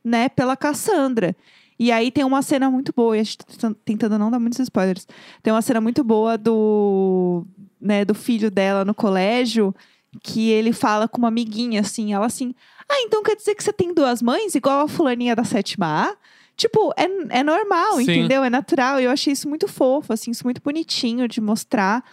né, 0.05 0.29
pela 0.29 0.57
Cassandra. 0.57 1.37
E 1.79 1.93
aí 1.93 2.11
tem 2.11 2.25
uma 2.25 2.43
cena 2.43 2.69
muito 2.69 2.93
boa, 2.95 3.17
e 3.17 3.21
a 3.21 3.23
gente 3.23 3.39
tá 3.39 3.45
tentando- 3.49 3.77
tentando 3.85 4.19
não 4.19 4.29
dar 4.31 4.41
muitos 4.41 4.59
spoilers. 4.59 5.07
Tem 5.41 5.53
uma 5.53 5.63
cena 5.63 5.81
muito 5.81 6.03
boa 6.03 6.37
do, 6.37 7.47
né, 7.81 8.05
do 8.05 8.15
filho 8.15 8.51
dela 8.51 8.85
no 8.85 8.95
colégio, 8.95 9.73
que 10.23 10.51
ele 10.51 10.73
fala 10.73 11.09
com 11.09 11.19
uma 11.19 11.29
amiguinha 11.29 11.81
assim, 11.81 12.13
ela 12.13 12.27
assim: 12.27 12.55
"Ah, 12.89 13.01
então 13.03 13.23
quer 13.23 13.37
dizer 13.37 13.55
que 13.55 13.63
você 13.63 13.73
tem 13.73 13.95
duas 13.95 14.21
mães 14.21 14.55
igual 14.55 14.81
a 14.81 14.89
fulaninha 14.89 15.37
da 15.37 15.45
sétima 15.45 16.11
A?" 16.11 16.17
Tipo, 16.57 16.93
é, 16.97 17.39
é 17.41 17.43
normal, 17.43 17.97
Sim. 17.97 18.03
entendeu? 18.03 18.45
É 18.45 18.51
natural. 18.51 19.01
E 19.01 19.05
eu 19.05 19.11
achei 19.11 19.33
isso 19.33 19.49
muito 19.49 19.67
fofo, 19.67 20.13
assim, 20.13 20.31
isso 20.31 20.45
muito 20.45 20.61
bonitinho 20.63 21.27
de 21.27 21.41
mostrar. 21.41 22.05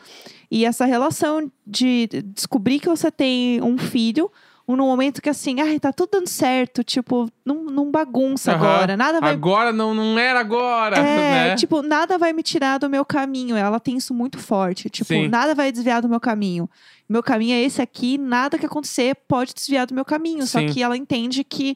E 0.49 0.65
essa 0.65 0.85
relação 0.85 1.51
de 1.67 2.07
descobrir 2.33 2.79
que 2.79 2.87
você 2.89 3.11
tem 3.11 3.61
um 3.61 3.77
filho, 3.77 4.31
num 4.75 4.85
momento 4.85 5.21
que 5.21 5.29
assim, 5.29 5.59
ai, 5.61 5.79
tá 5.79 5.91
tudo 5.91 6.09
dando 6.13 6.27
certo, 6.27 6.83
tipo, 6.83 7.29
não, 7.45 7.63
não 7.65 7.89
bagunça 7.91 8.51
Aham. 8.53 8.65
agora, 8.67 8.97
nada 8.97 9.19
vai 9.19 9.31
Agora 9.33 9.71
não, 9.73 9.93
não 9.93 10.17
era 10.19 10.39
agora, 10.39 10.97
é, 10.97 11.49
né? 11.49 11.55
tipo, 11.55 11.81
nada 11.81 12.17
vai 12.17 12.33
me 12.33 12.43
tirar 12.43 12.77
do 12.77 12.89
meu 12.89 13.03
caminho. 13.03 13.55
Ela 13.55 13.79
tem 13.79 13.97
isso 13.97 14.13
muito 14.13 14.37
forte. 14.37 14.89
Tipo, 14.89 15.13
Sim. 15.13 15.27
nada 15.27 15.55
vai 15.55 15.71
desviar 15.71 16.01
do 16.01 16.09
meu 16.09 16.19
caminho. 16.19 16.69
Meu 17.07 17.23
caminho 17.23 17.53
é 17.55 17.61
esse 17.61 17.81
aqui, 17.81 18.17
nada 18.17 18.57
que 18.59 18.65
acontecer 18.65 19.15
pode 19.27 19.53
desviar 19.53 19.87
do 19.87 19.93
meu 19.95 20.05
caminho. 20.05 20.45
Só 20.45 20.59
Sim. 20.59 20.67
que 20.67 20.83
ela 20.83 20.95
entende 20.95 21.43
que 21.43 21.75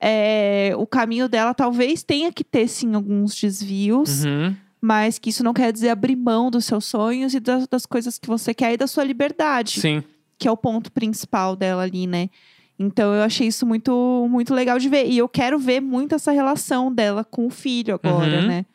é, 0.00 0.72
o 0.76 0.86
caminho 0.86 1.28
dela 1.28 1.54
talvez 1.54 2.02
tenha 2.02 2.32
que 2.32 2.44
ter, 2.44 2.68
sim, 2.68 2.94
alguns 2.94 3.34
desvios, 3.40 4.24
Uhum. 4.24 4.54
mas 4.80 5.18
que 5.18 5.30
isso 5.30 5.42
não 5.42 5.54
quer 5.54 5.72
dizer 5.72 5.88
abrir 5.90 6.16
mão 6.16 6.50
dos 6.50 6.64
seus 6.64 6.84
sonhos 6.84 7.34
e 7.34 7.40
das, 7.40 7.66
das 7.66 7.86
coisas 7.86 8.18
que 8.18 8.26
você 8.26 8.52
quer 8.52 8.72
e 8.74 8.76
da 8.76 8.86
sua 8.86 9.04
liberdade 9.04 9.80
Sim. 9.80 10.02
Que 10.38 10.46
é 10.48 10.50
o 10.50 10.56
ponto 10.56 10.90
principal 10.92 11.56
dela 11.56 11.82
ali, 11.82 12.06
né? 12.06 12.28
Então 12.78 13.14
eu 13.14 13.22
achei 13.22 13.46
isso 13.46 13.64
muito, 13.66 14.26
muito 14.30 14.52
legal 14.54 14.78
de 14.78 14.88
ver. 14.88 15.06
E 15.06 15.16
eu 15.16 15.28
quero 15.28 15.58
ver 15.58 15.80
muito 15.80 16.14
essa 16.14 16.30
relação 16.30 16.92
dela 16.92 17.24
com 17.24 17.46
o 17.46 17.50
filho 17.50 17.94
agora, 17.94 18.40
Uhum. 18.40 18.46
né? 18.46 18.66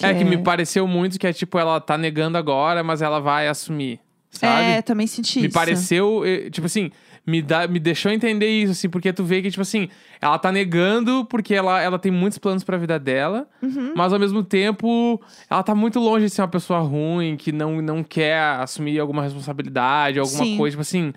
É 0.00 0.14
que 0.14 0.24
me 0.24 0.38
pareceu 0.38 0.88
muito 0.88 1.18
que 1.18 1.26
é 1.26 1.32
tipo, 1.34 1.58
ela 1.58 1.78
tá 1.78 1.98
negando 1.98 2.38
agora, 2.38 2.82
mas 2.82 3.02
ela 3.02 3.20
vai 3.20 3.46
assumir, 3.46 4.00
sabe? 4.30 4.62
É, 4.70 4.82
também 4.82 5.06
senti 5.06 5.40
me 5.40 5.48
isso. 5.48 5.54
pareceu, 5.54 6.24
eh, 6.24 6.48
tipo 6.48 6.66
assim, 6.66 6.90
me, 7.26 7.40
dá, 7.40 7.66
me 7.68 7.78
deixou 7.78 8.10
entender 8.10 8.48
isso, 8.48 8.72
assim, 8.72 8.88
porque 8.88 9.12
tu 9.12 9.22
vê 9.24 9.40
que, 9.42 9.50
tipo 9.50 9.62
assim, 9.62 9.88
ela 10.20 10.38
tá 10.38 10.50
negando 10.50 11.24
porque 11.26 11.54
ela, 11.54 11.80
ela 11.80 11.98
tem 11.98 12.10
muitos 12.10 12.38
planos 12.38 12.64
pra 12.64 12.76
vida 12.76 12.98
dela, 12.98 13.46
Uhum. 13.62 13.92
mas 13.96 14.12
ao 14.12 14.18
mesmo 14.18 14.42
tempo 14.42 15.20
ela 15.48 15.62
tá 15.62 15.74
muito 15.74 16.00
longe 16.00 16.26
de 16.26 16.30
ser 16.30 16.42
uma 16.42 16.48
pessoa 16.48 16.80
ruim, 16.80 17.36
que 17.36 17.52
não, 17.52 17.80
não 17.80 18.02
quer 18.02 18.38
assumir 18.60 18.98
alguma 18.98 19.22
responsabilidade, 19.22 20.18
alguma 20.18 20.44
Sim. 20.44 20.56
coisa, 20.56 20.72
tipo 20.72 20.82
assim. 20.82 21.12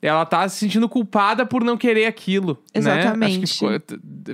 Ela 0.00 0.24
tá 0.24 0.48
se 0.48 0.58
sentindo 0.58 0.88
culpada 0.88 1.44
por 1.44 1.64
não 1.64 1.76
querer 1.76 2.06
aquilo. 2.06 2.56
Né? 2.72 2.78
Acho 2.80 2.88
Exatamente. 3.00 3.40
que 3.40 3.46
ficou- 3.52 3.70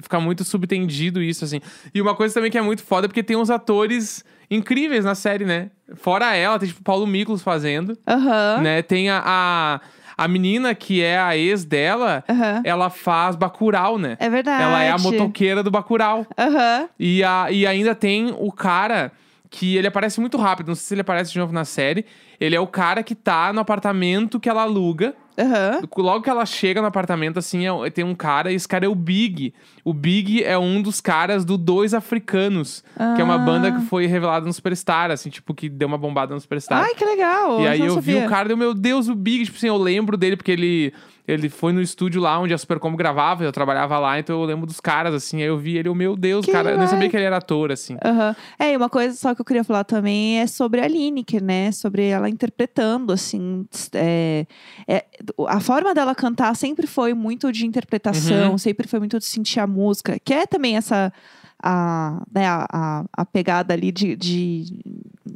fica 0.03 0.21
muito 0.21 0.45
subtendido 0.45 1.23
isso, 1.23 1.43
assim. 1.43 1.59
E 1.95 2.03
uma 2.03 2.15
coisa 2.15 2.35
também 2.35 2.51
que 2.51 2.59
é 2.59 2.61
muito 2.61 2.83
foda 2.83 3.07
é 3.07 3.09
porque 3.09 3.23
tem 3.23 3.35
uns 3.35 3.49
atores 3.49 4.23
incríveis 4.51 5.07
na 5.07 5.15
série, 5.15 5.47
né? 5.47 5.71
Fora 5.95 6.37
ela, 6.37 6.59
tem 6.59 6.69
tipo 6.69 6.83
Paulo 6.83 7.07
Miklos 7.07 7.41
fazendo 7.41 7.97
Aham. 8.07 8.61
né? 8.61 8.83
Tem 8.83 9.09
a, 9.09 9.23
a, 9.25 9.81
a 10.17 10.29
menina 10.29 10.75
que 10.75 11.03
é 11.03 11.19
a 11.19 11.37
ex 11.37 11.65
dela, 11.65 12.25
Aham. 12.29 12.63
ela 12.65 12.91
faz 12.91 13.37
Bacurau, 13.37 13.99
né? 13.99 14.17
É 14.21 14.29
verdade. 14.29 14.63
Ela 14.63 14.83
é 14.83 14.91
a 14.91 14.99
motoqueira 14.99 15.63
do 15.63 15.71
Bacurau. 15.71 16.27
Aham. 16.39 16.89
E, 16.99 17.23
a, 17.25 17.51
e 17.51 17.67
ainda 17.67 17.95
tem 17.95 18.35
o 18.39 18.51
cara 18.53 19.13
que 19.51 19.77
ele 19.77 19.87
aparece 19.87 20.21
muito 20.21 20.37
rápido, 20.37 20.69
não 20.69 20.75
sei 20.75 20.85
se 20.85 20.95
ele 20.95 21.01
aparece 21.03 21.33
de 21.33 21.39
novo 21.39 21.53
na 21.53 21.65
série. 21.65 22.05
Ele 22.45 22.55
é 22.57 22.61
o 22.61 22.67
cara 22.67 23.03
que 23.03 23.15
tá 23.15 23.53
no 23.53 23.61
apartamento 23.61 24.39
que 24.41 24.49
ela 24.49 24.63
aluga. 24.63 25.15
Aham. 25.37 25.81
Logo 25.97 26.23
que 26.23 26.31
ela 26.31 26.47
chega 26.47 26.81
no 26.81 26.87
apartamento, 26.87 27.39
assim, 27.41 27.67
é- 27.67 27.91
tem 27.91 28.05
um 28.05 28.15
cara, 28.15 28.53
e 28.53 28.55
esse 28.55 28.69
cara 28.69 28.85
é 28.87 28.89
o 28.89 28.95
Big. 28.95 29.53
O 29.85 29.93
Big 29.93 30.45
é 30.45 30.57
um 30.57 30.81
dos 30.81 31.01
caras 31.01 31.45
do 31.45 31.59
Dois 31.59 31.93
Africanos, 31.93 32.85
que 33.17 33.21
é 33.21 33.25
uma 33.25 33.35
Ah. 33.35 33.39
banda 33.39 33.73
que 33.73 33.81
foi 33.87 34.07
revelada 34.07 34.47
no 34.47 34.53
Superstar, 34.53 35.11
assim, 35.11 35.31
tipo, 35.31 35.53
que 35.53 35.69
deu 35.69 35.89
uma 35.89 35.99
bombada 35.99 36.33
no 36.35 36.41
Superstar. 36.41 36.85
Ai, 36.85 36.95
que 36.95 37.05
legal. 37.05 37.61
E 37.61 37.67
aí 37.67 37.81
eu 37.81 38.01
vi 38.01 38.13
sabia. 38.13 38.27
o 38.27 38.31
cara, 38.31 38.47
deu, 38.49 38.57
meu 38.57 38.73
Deus, 38.75 39.09
o 39.09 39.15
Big, 39.15 39.45
tipo 39.47 39.57
assim, 39.57 39.67
eu 39.67 39.77
lembro 39.77 40.17
dele 40.17 40.37
porque 40.37 40.53
ele, 40.53 40.93
ele 41.27 41.49
foi 41.49 41.73
no 41.73 41.81
estúdio 41.83 42.21
lá 42.23 42.39
onde 42.39 42.55
a 42.55 42.59
Supercombo 42.59 42.97
gravava, 42.97 43.43
eu 43.43 43.51
trabalhava 43.51 43.99
lá, 43.99 44.19
então 44.21 44.41
eu 44.41 44.47
lembro 44.47 44.67
dos 44.67 44.79
caras, 44.81 45.13
assim, 45.15 45.39
aí 45.43 45.49
eu 45.49 45.59
vi 45.59 45.77
ele, 45.77 45.89
o 45.89 45.95
meu 45.97 46.15
Deus, 46.17 46.47
Que 46.47 46.53
cara, 46.53 46.71
eu 46.71 46.79
nem 46.79 46.87
sabia 46.87 47.09
que 47.11 47.17
ele 47.17 47.25
era 47.25 47.39
ator, 47.39 47.73
assim. 47.73 47.97
Aham. 48.05 48.37
É, 48.59 48.73
e 48.73 48.77
uma 48.77 48.89
coisa 48.89 49.17
só 49.17 49.35
que 49.35 49.41
eu 49.41 49.45
queria 49.45 49.65
falar 49.65 49.83
também 49.83 50.39
é 50.41 50.47
sobre 50.47 50.81
a 50.81 50.87
Lineker, 50.87 51.43
né? 51.43 51.73
Sobre 51.73 52.05
ela 52.07 52.29
interpretando, 52.35 53.13
assim. 53.13 53.67
é- 53.95 54.47
é- 54.87 55.05
a 55.49 55.61
forma 55.61 55.95
dela 55.95 56.15
cantar 56.15 56.55
sempre 56.57 56.87
foi 56.87 57.15
muito 57.15 57.51
de 57.53 57.65
interpretação, 57.67 58.53
Uhum. 58.53 58.59
sempre 58.59 58.87
foi 58.89 58.99
muito 58.99 59.19
de 59.19 59.25
sentir 59.25 59.61
a 59.61 59.67
música, 59.67 60.19
que 60.23 60.35
é 60.35 60.47
também 60.47 60.77
essa. 60.77 61.13
A, 61.67 62.23
né, 62.31 62.47
a, 62.47 63.07
a, 63.11 63.25
pegada 63.25 63.73
ali 63.73 63.91
de, 63.91 64.15
de, 64.15 64.79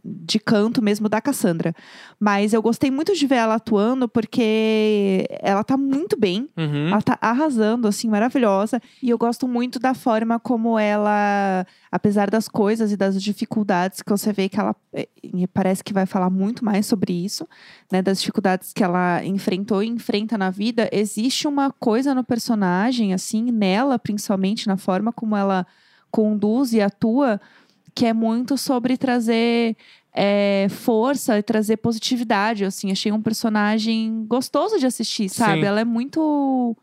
de 0.05 0.39
canto 0.39 0.83
mesmo 0.83 1.09
da 1.09 1.23
Cassandra. 1.23 1.75
Mas 2.21 2.53
eu 2.53 2.61
gostei 2.61 2.91
muito 2.91 3.15
de 3.15 3.27
ver 3.27 3.37
ela 3.37 3.55
atuando, 3.55 4.07
porque 4.07 5.27
ela 5.41 5.65
tá 5.65 5.77
muito 5.79 6.19
bem. 6.19 6.47
Uhum. 6.55 6.89
Ela 6.89 7.01
tá 7.01 7.19
arrasando, 7.19 7.89
assim, 7.89 8.11
maravilhosa. 8.11 8.79
E 9.03 9.09
eu 9.09 9.17
gosto 9.17 9.49
muito 9.49 9.79
da 9.79 9.95
forma 9.95 10.39
como 10.39 10.79
ela, 10.79 11.67
apesar 11.91 12.29
das 12.29 12.47
coisas 12.47 12.93
e 12.93 12.97
das 12.97 13.23
dificuldades 13.23 14.03
que 14.03 14.11
você 14.11 14.31
vê 14.31 14.51
que 14.51 14.61
ela 14.61 14.77
eh, 14.93 15.09
parece 15.55 15.83
que 15.83 15.95
vai 15.95 16.05
falar 16.05 16.29
muito 16.29 16.63
mais 16.63 16.85
sobre 16.85 17.13
isso, 17.13 17.49
né? 17.91 18.03
Das 18.03 18.21
dificuldades 18.21 18.75
que 18.75 18.85
ela 18.85 19.25
enfrentou 19.25 19.83
e 19.83 19.89
enfrenta 19.89 20.37
na 20.37 20.51
vida. 20.51 20.91
Existe 20.93 21.49
uma 21.49 21.71
coisa 21.71 22.15
no 22.15 22.23
personagem, 22.23 23.15
assim, 23.15 23.51
nela, 23.51 23.99
principalmente, 23.99 24.67
na 24.67 24.77
forma 24.77 25.11
como 25.11 25.35
ela 25.35 25.67
conduz 26.11 26.73
e 26.73 26.81
atua, 26.81 27.41
que 27.95 28.07
é 28.07 28.13
muito 28.13 28.57
sobre 28.57 28.97
trazer 28.97 29.77
é, 30.15 30.67
força 30.71 31.39
e 31.39 31.43
trazer 31.43 31.77
positividade. 31.79 32.65
Assim, 32.65 32.91
achei 32.91 33.13
um 33.13 33.23
personagem 33.23 34.25
gostoso 34.27 34.79
de 34.79 34.87
assistir, 34.87 35.29
sabe? 35.29 35.61
Sim. 35.61 35.67
Ela 35.67 35.81
é 35.81 35.85
muito 35.85 36.77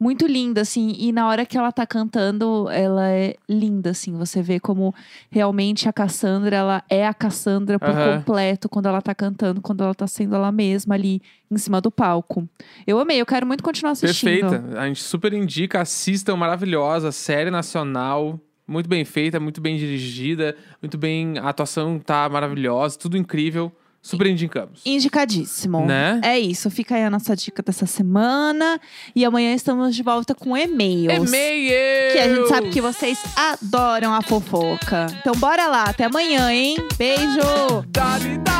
muito 0.00 0.28
linda, 0.28 0.60
assim, 0.60 0.94
e 0.96 1.10
na 1.10 1.26
hora 1.26 1.44
que 1.44 1.58
ela 1.58 1.72
tá 1.72 1.84
cantando, 1.84 2.68
ela 2.70 3.08
é 3.08 3.34
linda, 3.48 3.90
assim. 3.90 4.16
Você 4.16 4.40
vê 4.40 4.60
como 4.60 4.94
realmente 5.28 5.88
a 5.88 5.92
Cassandra, 5.92 6.54
ela 6.54 6.84
é 6.88 7.04
a 7.04 7.12
Cassandra 7.12 7.80
por 7.80 7.90
Aham. 7.90 8.18
completo 8.18 8.68
quando 8.68 8.86
ela 8.86 9.02
tá 9.02 9.12
cantando, 9.12 9.60
quando 9.60 9.82
ela 9.82 9.94
tá 9.94 10.06
sendo 10.06 10.36
ela 10.36 10.52
mesma 10.52 10.94
ali 10.94 11.20
em 11.50 11.58
cima 11.58 11.80
do 11.80 11.90
palco. 11.90 12.48
Eu 12.86 13.00
amei, 13.00 13.20
eu 13.20 13.26
quero 13.26 13.44
muito 13.44 13.64
continuar 13.64 13.90
assistindo. 13.90 14.48
Perfeita. 14.48 14.78
A 14.78 14.86
gente 14.86 15.02
super 15.02 15.32
indica, 15.32 15.80
assistam, 15.80 16.36
maravilhosa, 16.36 17.10
série 17.10 17.50
nacional, 17.50 18.38
muito 18.68 18.88
bem 18.88 19.04
feita, 19.04 19.40
muito 19.40 19.60
bem 19.60 19.76
dirigida, 19.76 20.54
muito 20.80 20.98
bem, 20.98 21.38
a 21.38 21.48
atuação 21.48 21.98
tá 21.98 22.28
maravilhosa, 22.28 22.98
tudo 22.98 23.16
incrível. 23.16 23.72
Super 24.00 24.28
indicamos. 24.28 24.80
Indicadíssimo. 24.86 25.84
Né? 25.84 26.20
É 26.22 26.38
isso, 26.38 26.70
fica 26.70 26.94
aí 26.94 27.02
a 27.02 27.10
nossa 27.10 27.34
dica 27.34 27.62
dessa 27.62 27.84
semana. 27.84 28.80
E 29.14 29.24
amanhã 29.24 29.52
estamos 29.52 29.94
de 29.94 30.02
volta 30.04 30.36
com 30.36 30.56
e-mails. 30.56 31.28
E-mail! 31.28 32.12
Que 32.12 32.18
a 32.18 32.34
gente 32.34 32.48
sabe 32.48 32.70
que 32.70 32.80
vocês 32.80 33.18
adoram 33.36 34.14
a 34.14 34.22
fofoca. 34.22 35.08
Então 35.20 35.34
bora 35.34 35.66
lá, 35.66 35.84
até 35.84 36.04
amanhã, 36.04 36.50
hein? 36.50 36.76
Beijo! 36.96 37.84
Dali, 37.88 38.38
dali. 38.38 38.58